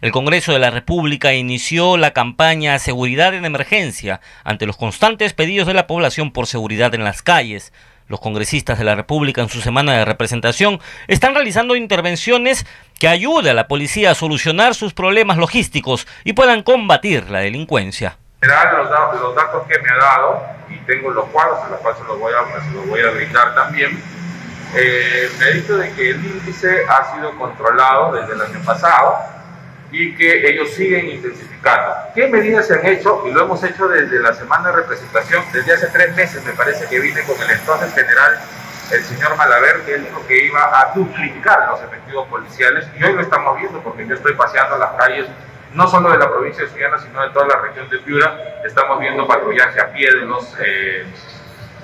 El 0.00 0.12
Congreso 0.12 0.52
de 0.52 0.58
la 0.58 0.70
República 0.70 1.34
inició 1.34 1.98
la 1.98 2.12
campaña 2.12 2.78
Seguridad 2.78 3.34
en 3.34 3.44
Emergencia 3.44 4.22
ante 4.44 4.64
los 4.64 4.78
constantes 4.78 5.34
pedidos 5.34 5.66
de 5.66 5.74
la 5.74 5.86
población 5.86 6.32
por 6.32 6.46
seguridad 6.46 6.94
en 6.94 7.04
las 7.04 7.20
calles. 7.20 7.70
Los 8.06 8.18
congresistas 8.18 8.78
de 8.78 8.84
la 8.84 8.94
República 8.94 9.42
en 9.42 9.50
su 9.50 9.60
semana 9.60 9.92
de 9.92 10.06
representación 10.06 10.80
están 11.06 11.34
realizando 11.34 11.76
intervenciones 11.76 12.64
que 12.98 13.08
ayuden 13.08 13.50
a 13.50 13.54
la 13.54 13.68
policía 13.68 14.12
a 14.12 14.14
solucionar 14.14 14.74
sus 14.74 14.94
problemas 14.94 15.36
logísticos 15.36 16.08
y 16.24 16.32
puedan 16.32 16.62
combatir 16.62 17.28
la 17.28 17.40
delincuencia. 17.40 18.16
Los, 18.40 19.34
datos 19.36 19.66
que 19.68 19.78
me 19.80 19.90
ha 19.90 19.96
dado, 19.96 20.42
y 20.70 20.76
tengo 20.86 21.10
los 21.10 21.26
cuadros, 21.26 21.58
a 21.58 21.68
los 21.68 21.98
se 21.98 22.04
los 22.04 22.18
voy 22.18 22.32
a, 22.32 22.72
los 22.72 22.86
voy 22.88 23.00
a 23.02 23.10
brindar 23.10 23.54
también, 23.54 24.02
eh, 24.74 25.28
me 25.38 25.44
ha 25.44 25.48
dicho 25.50 25.76
de 25.76 25.92
que 25.92 26.10
el 26.12 26.24
índice 26.24 26.86
ha 26.88 27.14
sido 27.14 27.36
controlado 27.36 28.14
desde 28.14 28.32
el 28.32 28.40
año 28.40 28.64
pasado, 28.64 29.39
y 29.92 30.14
que 30.14 30.48
ellos 30.48 30.70
siguen 30.70 31.08
intensificando. 31.08 31.94
¿Qué 32.14 32.28
medidas 32.28 32.66
se 32.66 32.74
han 32.74 32.86
hecho? 32.86 33.24
Y 33.26 33.32
lo 33.32 33.42
hemos 33.42 33.62
hecho 33.64 33.88
desde 33.88 34.20
la 34.20 34.32
semana 34.34 34.68
de 34.70 34.76
representación, 34.76 35.44
desde 35.52 35.72
hace 35.72 35.88
tres 35.88 36.14
meses 36.14 36.44
me 36.44 36.52
parece 36.52 36.86
que 36.86 37.00
vine 37.00 37.22
con 37.22 37.40
el 37.40 37.50
entonces 37.50 37.92
general, 37.94 38.40
el 38.92 39.04
señor 39.04 39.36
Malaver, 39.36 39.82
que 39.82 39.94
él 39.94 40.04
dijo 40.04 40.26
que 40.26 40.44
iba 40.44 40.80
a 40.80 40.92
duplicar 40.94 41.68
los 41.70 41.82
efectivos 41.82 42.28
policiales 42.28 42.86
y 42.98 43.04
hoy 43.04 43.14
lo 43.14 43.22
estamos 43.22 43.58
viendo 43.58 43.80
porque 43.82 44.06
yo 44.06 44.14
estoy 44.14 44.34
paseando 44.34 44.78
las 44.78 44.92
calles 44.92 45.26
no 45.74 45.86
solo 45.88 46.10
de 46.10 46.18
la 46.18 46.28
provincia 46.28 46.64
de 46.64 46.70
Suyana, 46.70 46.98
sino 46.98 47.22
de 47.22 47.30
toda 47.30 47.46
la 47.46 47.60
región 47.60 47.88
de 47.88 47.98
Piura, 47.98 48.60
estamos 48.64 48.98
viendo 48.98 49.26
patrullaje 49.26 49.80
a 49.80 49.92
pie 49.92 50.08
de 50.08 50.26
los... 50.26 50.56
Eh, 50.60 51.06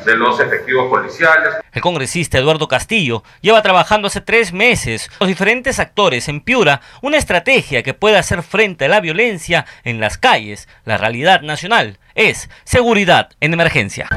de 0.04 0.16
los 0.16 0.38
efectivos 0.40 0.88
policiales. 0.88 1.54
El 1.72 1.82
congresista 1.82 2.38
Eduardo 2.38 2.68
Castillo 2.68 3.22
lleva 3.40 3.62
trabajando 3.62 4.08
hace 4.08 4.20
tres 4.20 4.52
meses 4.52 5.10
los 5.20 5.28
diferentes 5.28 5.78
actores 5.78 6.28
en 6.28 6.40
Piura 6.40 6.80
una 7.02 7.16
estrategia 7.16 7.82
que 7.82 7.94
pueda 7.94 8.18
hacer 8.18 8.42
frente 8.42 8.86
a 8.86 8.88
la 8.88 9.00
violencia 9.00 9.66
en 9.84 10.00
las 10.00 10.18
calles. 10.18 10.68
La 10.84 10.96
realidad 10.96 11.42
nacional 11.42 11.98
es 12.14 12.48
seguridad 12.64 13.30
en 13.40 13.52
emergencia. 13.54 14.08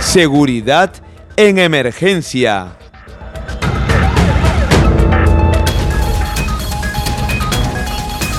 Seguridad 0.00 0.92
en 1.36 1.58
emergencia. 1.58 2.79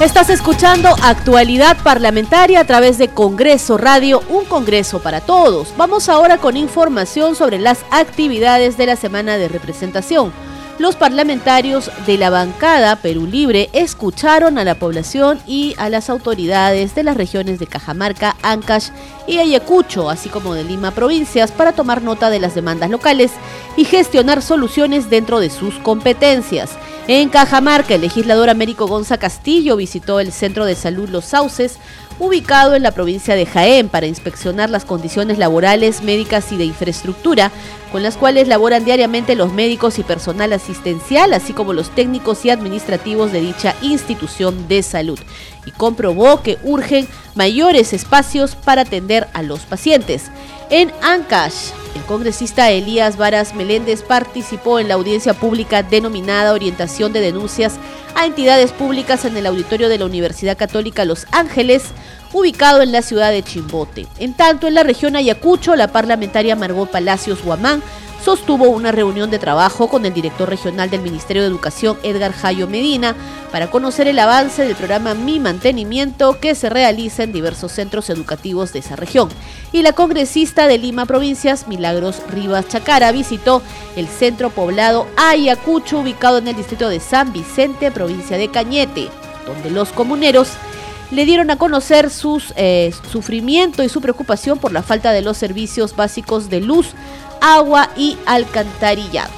Estás 0.02 0.32
escuchando 0.32 0.90
actualidad 1.04 1.78
parlamentaria 1.84 2.62
a 2.62 2.66
través 2.66 2.98
de 2.98 3.10
Congreso 3.10 3.78
Radio, 3.78 4.24
un 4.30 4.46
Congreso 4.46 5.00
para 5.00 5.22
todos. 5.22 5.76
Vamos 5.78 6.10
ahora 6.10 6.40
con 6.40 6.58
información 6.58 7.36
sobre 7.36 7.60
las 7.60 7.86
actividades 7.92 8.78
de 8.78 8.88
la 8.88 8.96
semana 8.96 9.38
de 9.38 9.48
representación. 9.48 10.34
Los 10.80 10.96
parlamentarios 10.96 11.92
de 12.08 12.18
la 12.18 12.32
bancada 12.32 12.96
Perú 12.96 13.28
Libre 13.28 13.70
escucharon 13.74 14.58
a 14.58 14.64
la 14.64 14.74
población 14.74 15.40
y 15.46 15.76
a 15.78 15.88
las 15.90 16.10
autoridades 16.10 16.96
de 16.96 17.04
las 17.04 17.16
regiones 17.16 17.60
de 17.60 17.68
Cajamarca, 17.68 18.36
Ancash 18.42 18.88
y 19.28 19.38
Ayacucho, 19.38 20.10
así 20.10 20.30
como 20.30 20.56
de 20.56 20.64
Lima 20.64 20.90
provincias, 20.90 21.52
para 21.52 21.74
tomar 21.74 22.02
nota 22.02 22.32
de 22.32 22.40
las 22.40 22.56
demandas 22.56 22.90
locales 22.90 23.30
y 23.78 23.86
gestionar 23.86 24.42
soluciones 24.42 25.12
dentro 25.12 25.40
de 25.40 25.52
sus 25.52 25.76
competencias. 25.76 26.72
En 27.14 27.28
Cajamarca, 27.28 27.96
el 27.96 28.00
legislador 28.00 28.50
Américo 28.50 28.88
Gonza 28.88 29.18
Castillo 29.18 29.76
visitó 29.76 30.22
el 30.22 30.32
Centro 30.32 30.64
de 30.64 30.76
Salud 30.76 31.10
Los 31.10 31.26
Sauces, 31.26 31.76
ubicado 32.20 32.74
en 32.74 32.84
la 32.84 32.92
provincia 32.92 33.36
de 33.36 33.46
Jaén, 33.46 33.90
para 33.90 34.08
inspeccionar 34.08 34.70
las 34.70 34.86
condiciones 34.86 35.38
laborales, 35.38 36.04
médicas 36.04 36.54
y 36.54 36.56
de 36.56 36.64
infraestructura 36.64 37.52
con 37.92 38.02
las 38.02 38.16
cuales 38.16 38.48
laboran 38.48 38.86
diariamente 38.86 39.36
los 39.36 39.52
médicos 39.52 40.00
y 40.00 40.04
personal 40.04 40.54
asistencial, 40.54 41.34
así 41.34 41.52
como 41.52 41.74
los 41.74 41.94
técnicos 41.94 42.46
y 42.46 42.50
administrativos 42.50 43.34
de 43.34 43.42
dicha 43.42 43.76
institución 43.82 44.70
de 44.70 44.82
salud. 44.82 45.20
Y 45.66 45.72
comprobó 45.72 46.42
que 46.42 46.60
urgen 46.64 47.10
mayores 47.36 47.92
espacios 47.92 48.56
para 48.56 48.84
atender 48.84 49.28
a 49.34 49.42
los 49.42 49.62
pacientes. 49.62 50.32
En 50.72 50.90
Ancash, 51.02 51.72
el 51.96 52.02
congresista 52.04 52.70
Elías 52.70 53.18
Varas 53.18 53.54
Meléndez 53.54 54.04
participó 54.04 54.80
en 54.80 54.88
la 54.88 54.94
audiencia 54.94 55.34
pública 55.34 55.84
denominada 55.84 56.54
Orientación 56.54 57.12
de 57.12 57.20
Denuncias 57.20 57.74
a 58.16 58.26
Entidades 58.26 58.72
Públicas 58.72 59.26
en 59.26 59.36
el 59.36 59.48
auditorio 59.48 59.90
de 59.90 59.98
la 59.98 60.06
Universidad 60.06 60.58
Católica 60.58 61.04
Los 61.04 61.28
Ángeles, 61.34 61.84
ubicado 62.32 62.82
en 62.82 62.94
la 62.94 63.02
ciudad 63.02 63.32
de 63.32 63.44
Chimbote. 63.44 64.08
En 64.18 64.34
tanto, 64.34 64.66
en 64.66 64.76
la 64.76 64.84
región 64.84 65.18
Ayacucho, 65.18 65.76
la 65.76 65.92
parlamentaria 65.92 66.56
Margot 66.56 66.90
Palacios 66.90 67.44
Guamán 67.44 67.84
sostuvo 68.24 68.70
una 68.70 68.92
reunión 68.92 69.32
de 69.32 69.40
trabajo 69.40 69.88
con 69.88 70.06
el 70.06 70.14
director 70.14 70.48
regional 70.48 70.90
del 70.90 71.02
Ministerio 71.02 71.42
de 71.42 71.48
Educación, 71.48 71.98
Edgar 72.04 72.34
Jayo 72.34 72.68
Medina, 72.68 73.16
para 73.52 73.72
conocer 73.72 74.08
el 74.08 74.20
avance 74.20 74.64
del 74.64 74.76
programa 74.76 75.14
Mi 75.14 75.40
Mantenimiento 75.40 76.40
que 76.40 76.54
se 76.56 76.70
realiza 76.70 77.24
en 77.24 77.34
diversos 77.34 77.72
centros 77.72 78.10
educativos 78.10 78.74
de 78.74 78.80
esa 78.80 78.96
región. 78.96 79.30
Y 79.72 79.82
la 79.82 79.94
congresista 79.94 80.68
de 80.68 80.78
Lima 80.78 81.06
Provincias, 81.06 81.68
Milagros 81.68 82.22
Rivas 82.30 82.68
Chacara, 82.68 83.12
visitó 83.12 83.62
el 83.96 84.08
centro 84.08 84.50
poblado 84.52 85.08
Ayacucho, 85.18 86.00
ubicado 86.00 86.38
en 86.38 86.48
el 86.48 86.56
distrito 86.56 86.90
de 86.90 87.00
San 87.00 87.34
Vicente, 87.34 87.92
provincia 87.92 88.38
de 88.38 88.50
Cañete, 88.50 89.10
donde 89.48 89.72
los 89.72 89.90
comuneros 89.90 90.50
le 91.12 91.26
dieron 91.26 91.50
a 91.52 91.58
conocer 91.58 92.10
su 92.10 92.42
eh, 92.56 92.94
sufrimiento 93.12 93.84
y 93.84 93.90
su 93.90 94.00
preocupación 94.00 94.60
por 94.60 94.72
la 94.72 94.82
falta 94.82 95.12
de 95.12 95.22
los 95.22 95.38
servicios 95.38 95.96
básicos 95.96 96.50
de 96.50 96.62
luz, 96.62 96.88
agua 97.42 97.90
y 97.98 98.18
alcantarillado. 98.26 99.32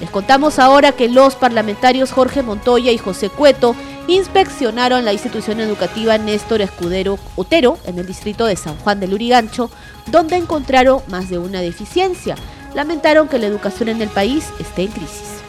Les 0.00 0.10
contamos 0.10 0.58
ahora 0.58 0.92
que 0.92 1.08
los 1.08 1.36
parlamentarios 1.36 2.10
Jorge 2.10 2.42
Montoya 2.42 2.90
y 2.90 2.98
José 2.98 3.28
Cueto 3.28 3.76
inspeccionaron 4.08 5.04
la 5.04 5.12
institución 5.12 5.60
educativa 5.60 6.18
Néstor 6.18 6.60
Escudero 6.60 7.18
Otero 7.36 7.78
en 7.86 7.98
el 7.98 8.06
distrito 8.06 8.46
de 8.46 8.56
San 8.56 8.76
Juan 8.78 8.98
del 8.98 9.14
Urigancho, 9.14 9.70
donde 10.10 10.36
encontraron 10.36 11.02
más 11.08 11.30
de 11.30 11.38
una 11.38 11.60
deficiencia. 11.60 12.34
Lamentaron 12.74 13.28
que 13.28 13.38
la 13.38 13.46
educación 13.46 13.90
en 13.90 14.02
el 14.02 14.08
país 14.08 14.46
esté 14.58 14.82
en 14.82 14.88
crisis. 14.88 15.42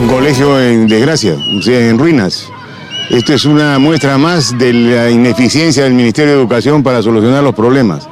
Un 0.00 0.08
colegio 0.08 0.58
en 0.58 0.88
desgracia, 0.88 1.34
en 1.34 1.98
ruinas. 1.98 2.48
Esto 3.10 3.34
es 3.34 3.44
una 3.44 3.78
muestra 3.78 4.16
más 4.16 4.56
de 4.56 4.72
la 4.72 5.10
ineficiencia 5.10 5.82
del 5.82 5.94
Ministerio 5.94 6.32
de 6.32 6.38
Educación 6.38 6.82
para 6.82 7.02
solucionar 7.02 7.42
los 7.42 7.54
problemas. 7.54 8.08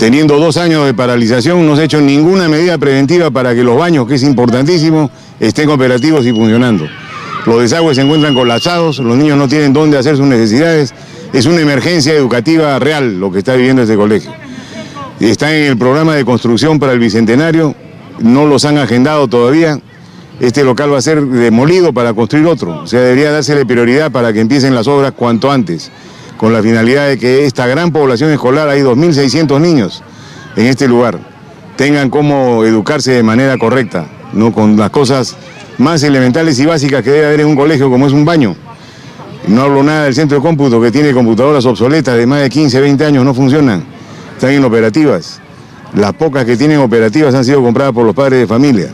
Teniendo 0.00 0.38
dos 0.38 0.56
años 0.56 0.86
de 0.86 0.94
paralización, 0.94 1.66
no 1.66 1.76
se 1.76 1.82
ha 1.82 1.84
hecho 1.84 2.00
ninguna 2.00 2.48
medida 2.48 2.78
preventiva 2.78 3.30
para 3.30 3.54
que 3.54 3.62
los 3.62 3.76
baños, 3.76 4.08
que 4.08 4.14
es 4.14 4.22
importantísimo, 4.22 5.10
estén 5.38 5.68
operativos 5.68 6.24
y 6.24 6.32
funcionando. 6.32 6.86
Los 7.44 7.60
desagües 7.60 7.96
se 7.96 8.02
encuentran 8.04 8.32
colapsados, 8.32 8.98
los 8.98 9.18
niños 9.18 9.36
no 9.36 9.46
tienen 9.46 9.74
dónde 9.74 9.98
hacer 9.98 10.16
sus 10.16 10.24
necesidades. 10.24 10.94
Es 11.34 11.44
una 11.44 11.60
emergencia 11.60 12.14
educativa 12.14 12.78
real 12.78 13.20
lo 13.20 13.30
que 13.30 13.40
está 13.40 13.54
viviendo 13.56 13.82
este 13.82 13.94
colegio. 13.94 14.32
Está 15.20 15.54
en 15.54 15.64
el 15.64 15.76
programa 15.76 16.14
de 16.14 16.24
construcción 16.24 16.78
para 16.78 16.94
el 16.94 16.98
Bicentenario, 16.98 17.74
no 18.20 18.46
los 18.46 18.64
han 18.64 18.78
agendado 18.78 19.28
todavía. 19.28 19.78
Este 20.40 20.64
local 20.64 20.94
va 20.94 20.96
a 20.96 21.02
ser 21.02 21.20
demolido 21.26 21.92
para 21.92 22.14
construir 22.14 22.46
otro. 22.46 22.84
O 22.84 22.86
sea, 22.86 23.00
debería 23.00 23.32
dársele 23.32 23.66
prioridad 23.66 24.10
para 24.10 24.32
que 24.32 24.40
empiecen 24.40 24.74
las 24.74 24.88
obras 24.88 25.12
cuanto 25.12 25.50
antes, 25.50 25.90
con 26.40 26.54
la 26.54 26.62
finalidad 26.62 27.06
de 27.06 27.18
que 27.18 27.44
esta 27.44 27.66
gran 27.66 27.92
población 27.92 28.30
escolar, 28.30 28.66
hay 28.70 28.80
2.600 28.80 29.60
niños 29.60 30.02
en 30.56 30.68
este 30.68 30.88
lugar, 30.88 31.18
tengan 31.76 32.08
cómo 32.08 32.64
educarse 32.64 33.10
de 33.10 33.22
manera 33.22 33.58
correcta, 33.58 34.06
no 34.32 34.50
con 34.50 34.78
las 34.78 34.88
cosas 34.88 35.36
más 35.76 36.02
elementales 36.02 36.58
y 36.58 36.64
básicas 36.64 37.02
que 37.02 37.10
debe 37.10 37.26
haber 37.26 37.40
en 37.40 37.48
un 37.48 37.56
colegio 37.56 37.90
como 37.90 38.06
es 38.06 38.14
un 38.14 38.24
baño. 38.24 38.56
No 39.48 39.60
hablo 39.60 39.82
nada 39.82 40.04
del 40.04 40.14
centro 40.14 40.38
de 40.38 40.42
cómputo 40.42 40.80
que 40.80 40.90
tiene 40.90 41.12
computadoras 41.12 41.66
obsoletas 41.66 42.16
de 42.16 42.26
más 42.26 42.40
de 42.40 42.48
15, 42.48 42.80
20 42.80 43.04
años, 43.04 43.22
no 43.22 43.34
funcionan, 43.34 43.84
están 44.32 44.54
inoperativas. 44.54 45.42
Las 45.92 46.14
pocas 46.14 46.46
que 46.46 46.56
tienen 46.56 46.78
operativas 46.78 47.34
han 47.34 47.44
sido 47.44 47.62
compradas 47.62 47.92
por 47.92 48.06
los 48.06 48.14
padres 48.14 48.40
de 48.40 48.46
familia. 48.46 48.88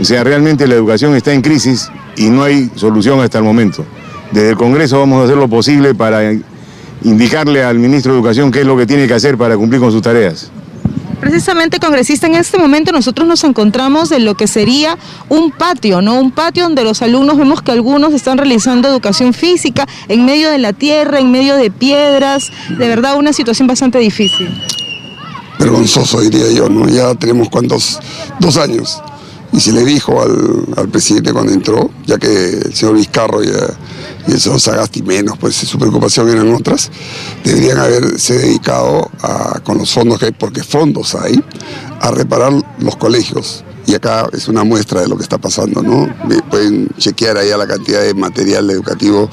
O 0.00 0.04
sea, 0.04 0.24
realmente 0.24 0.66
la 0.66 0.76
educación 0.76 1.14
está 1.14 1.30
en 1.34 1.42
crisis 1.42 1.90
y 2.16 2.30
no 2.30 2.42
hay 2.42 2.70
solución 2.74 3.20
hasta 3.20 3.36
el 3.36 3.44
momento. 3.44 3.84
Desde 4.32 4.48
el 4.48 4.56
Congreso 4.56 4.98
vamos 4.98 5.20
a 5.20 5.24
hacer 5.24 5.36
lo 5.36 5.46
posible 5.46 5.94
para 5.94 6.32
indicarle 7.02 7.62
al 7.62 7.78
ministro 7.78 8.12
de 8.12 8.18
Educación 8.18 8.50
qué 8.50 8.60
es 8.60 8.66
lo 8.66 8.76
que 8.76 8.86
tiene 8.86 9.06
que 9.06 9.14
hacer 9.14 9.36
para 9.36 9.56
cumplir 9.56 9.80
con 9.80 9.90
sus 9.90 10.02
tareas. 10.02 10.50
Precisamente, 11.20 11.80
congresista, 11.80 12.26
en 12.26 12.34
este 12.34 12.58
momento 12.58 12.92
nosotros 12.92 13.26
nos 13.26 13.44
encontramos 13.44 14.12
en 14.12 14.26
lo 14.26 14.34
que 14.34 14.46
sería 14.46 14.98
un 15.30 15.52
patio, 15.52 16.02
¿no? 16.02 16.20
Un 16.20 16.32
patio 16.32 16.64
donde 16.64 16.84
los 16.84 17.00
alumnos 17.00 17.38
vemos 17.38 17.62
que 17.62 17.72
algunos 17.72 18.12
están 18.12 18.36
realizando 18.36 18.88
educación 18.88 19.32
física 19.32 19.86
en 20.08 20.26
medio 20.26 20.50
de 20.50 20.58
la 20.58 20.74
tierra, 20.74 21.20
en 21.20 21.30
medio 21.30 21.56
de 21.56 21.70
piedras, 21.70 22.50
de 22.68 22.88
verdad 22.88 23.16
una 23.16 23.32
situación 23.32 23.66
bastante 23.66 23.98
difícil. 23.98 24.48
Vergonzoso, 25.58 26.20
diría 26.20 26.50
yo, 26.52 26.68
¿no? 26.68 26.88
Ya 26.88 27.14
tenemos 27.14 27.48
cuántos, 27.48 28.00
dos 28.38 28.58
años. 28.58 29.00
Y 29.50 29.60
se 29.60 29.72
le 29.72 29.82
dijo 29.84 30.20
al, 30.20 30.66
al 30.76 30.88
presidente 30.88 31.32
cuando 31.32 31.52
entró, 31.52 31.90
ya 32.04 32.18
que 32.18 32.58
el 32.66 32.74
señor 32.74 32.96
Vizcarro 32.96 33.42
y, 33.42 33.48
señor 34.40 34.60
Sagasti 34.60 35.02
menos, 35.02 35.36
pues 35.38 35.54
su 35.54 35.78
preocupación 35.78 36.28
eran 36.28 36.52
otras, 36.54 36.90
deberían 37.44 37.78
haberse 37.78 38.38
dedicado 38.38 39.10
a, 39.20 39.60
con 39.60 39.78
los 39.78 39.92
fondos 39.92 40.18
que 40.18 40.26
hay, 40.26 40.32
porque 40.32 40.62
fondos 40.62 41.14
hay, 41.14 41.42
a 42.00 42.10
reparar 42.10 42.52
los 42.78 42.96
colegios. 42.96 43.64
Y 43.86 43.94
acá 43.94 44.26
es 44.32 44.48
una 44.48 44.64
muestra 44.64 45.02
de 45.02 45.08
lo 45.08 45.16
que 45.16 45.22
está 45.22 45.36
pasando, 45.36 45.82
¿no? 45.82 46.08
Pueden 46.50 46.88
chequear 46.96 47.36
allá 47.36 47.58
la 47.58 47.66
cantidad 47.66 48.00
de 48.00 48.14
material 48.14 48.70
educativo 48.70 49.28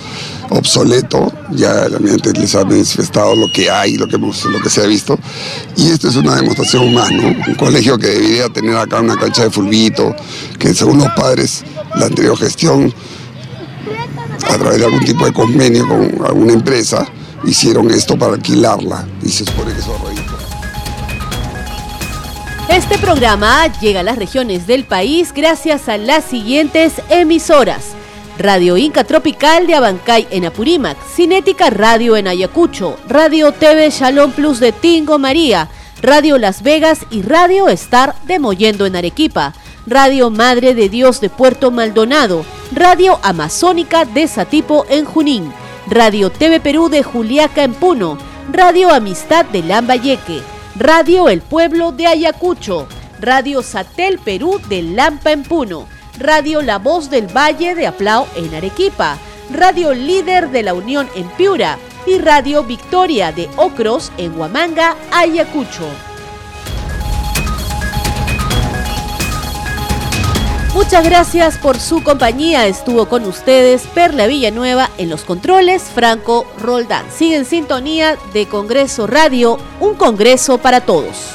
obsoleto, 0.50 1.32
ya 1.52 1.86
ambiente 1.86 2.34
les 2.34 2.54
ha 2.56 2.66
manifestado 2.66 3.34
lo 3.34 3.48
que 3.54 3.72
hay, 3.72 3.96
lo 3.96 4.08
que, 4.08 4.18
hemos, 4.18 4.44
lo 4.46 4.62
que 4.62 4.70
se 4.70 4.82
ha 4.82 4.88
visto. 4.88 5.18
Y 5.78 5.90
esto 5.90 6.10
es 6.10 6.18
una 6.18 6.36
demostración 6.36 6.94
más, 6.94 7.12
¿no? 7.12 7.28
Un 7.28 7.56
colegio 7.56 7.98
que 7.98 8.08
debería 8.08 8.50
tener 8.50 8.76
acá 8.76 9.00
una 9.00 9.16
cancha 9.16 9.44
de 9.44 9.52
fulbito, 9.52 10.14
que 10.60 10.74
según 10.74 10.98
los 10.98 11.08
padres, 11.16 11.64
la 11.96 12.08
anterior 12.08 12.38
gestión, 12.38 12.94
a 14.52 14.58
través 14.58 14.80
de 14.80 14.86
algún 14.86 15.06
tipo 15.06 15.26
de 15.26 15.32
convenio 15.32 15.88
con 15.88 16.26
alguna 16.26 16.54
empresa, 16.54 17.08
hicieron 17.46 17.90
esto 17.90 18.18
para 18.18 18.34
alquilarla 18.34 19.08
y 19.24 19.30
se 19.30 19.46
supone 19.46 19.72
Este 22.68 22.98
programa 22.98 23.68
llega 23.80 24.02
a 24.02 24.04
las 24.04 24.18
regiones 24.18 24.68
del 24.68 24.84
país 24.84 25.32
gracias 25.34 25.88
a 25.88 25.98
las 25.98 26.26
siguientes 26.26 26.94
emisoras. 27.10 27.96
Radio 28.38 28.76
Inca 28.76 29.04
Tropical 29.04 29.68
de 29.68 29.76
Abancay 29.76 30.28
en 30.32 30.46
Apurímac, 30.46 30.98
Cinética 31.16 31.70
Radio 31.70 32.18
en 32.18 32.28
Ayacucho, 32.28 32.98
Radio 33.08 33.54
TV 33.54 33.90
Shalom 33.90 34.32
Plus 34.32 34.60
de 34.60 34.72
Tingo 34.72 35.18
María, 35.18 35.70
Radio 36.02 36.38
Las 36.38 36.62
Vegas 36.62 37.06
y 37.10 37.22
Radio 37.22 37.70
Star 37.70 38.16
de 38.26 38.40
Mollendo 38.40 38.86
en 38.86 38.96
Arequipa, 38.96 39.54
Radio 39.88 40.30
Madre 40.30 40.76
de 40.76 40.90
Dios 40.90 41.22
de 41.22 41.30
Puerto 41.30 41.72
Maldonado, 41.72 42.46
Radio 42.72 43.20
Amazónica 43.24 44.06
de 44.06 44.28
Satipo 44.28 44.86
en 44.90 45.06
Junín, 45.06 45.52
Radio 45.88 46.30
TV 46.30 46.60
Perú 46.60 46.88
de 46.88 47.02
Juliaca 47.02 47.64
en 47.64 47.74
Puno, 47.74 48.20
Radio 48.52 48.92
Amistad 48.92 49.46
de 49.46 49.64
Lambayeque, 49.64 50.42
Radio 50.76 51.30
El 51.30 51.42
Pueblo 51.42 51.92
de 51.92 52.06
Ayacucho, 52.06 52.88
Radio 53.20 53.64
Satel 53.64 54.20
Perú 54.20 54.62
de 54.70 54.84
Lampa 54.84 55.32
en 55.32 55.42
Puno, 55.42 55.88
Radio 56.20 56.62
La 56.62 56.78
Voz 56.78 57.10
del 57.10 57.26
Valle 57.36 57.74
de 57.74 57.88
Aplao 57.88 58.28
en 58.36 58.54
Arequipa, 58.54 59.18
Radio 59.52 59.96
Líder 59.96 60.52
de 60.52 60.62
la 60.62 60.76
Unión 60.76 61.10
en 61.16 61.28
Piura 61.30 61.80
y 62.06 62.20
Radio 62.20 62.64
Victoria 62.64 63.32
de 63.32 63.50
Ocros 63.58 64.12
en 64.18 64.40
Huamanga, 64.40 64.96
Ayacucho. 65.12 66.11
Muchas 70.74 71.04
gracias 71.04 71.58
por 71.58 71.78
su 71.78 72.02
compañía. 72.02 72.66
Estuvo 72.66 73.08
con 73.08 73.26
ustedes 73.26 73.88
Perla 73.94 74.26
Villanueva 74.26 74.90
en 74.98 75.10
los 75.10 75.26
controles, 75.26 75.84
Franco 75.84 76.46
Roldán. 76.58 77.06
Sigue 77.14 77.36
en 77.36 77.46
sintonía 77.46 78.18
de 78.34 78.46
Congreso 78.46 79.06
Radio, 79.06 79.58
un 79.82 79.96
Congreso 79.96 80.60
para 80.60 80.80
todos. 80.80 81.34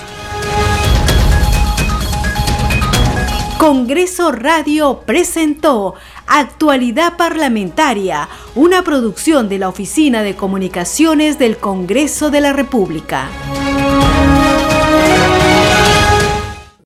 Congreso 3.59 4.33
Radio 4.33 5.03
presentó 5.05 5.95
Actualidad 6.27 7.19
Parlamentaria, 7.19 8.29
una 8.55 8.83
producción 8.83 9.51
de 9.51 9.59
la 9.59 9.69
Oficina 9.69 10.23
de 10.23 10.35
Comunicaciones 10.35 11.39
del 11.39 11.59
Congreso 11.59 12.31
de 12.31 12.41
la 12.41 12.55
República. 12.55 13.29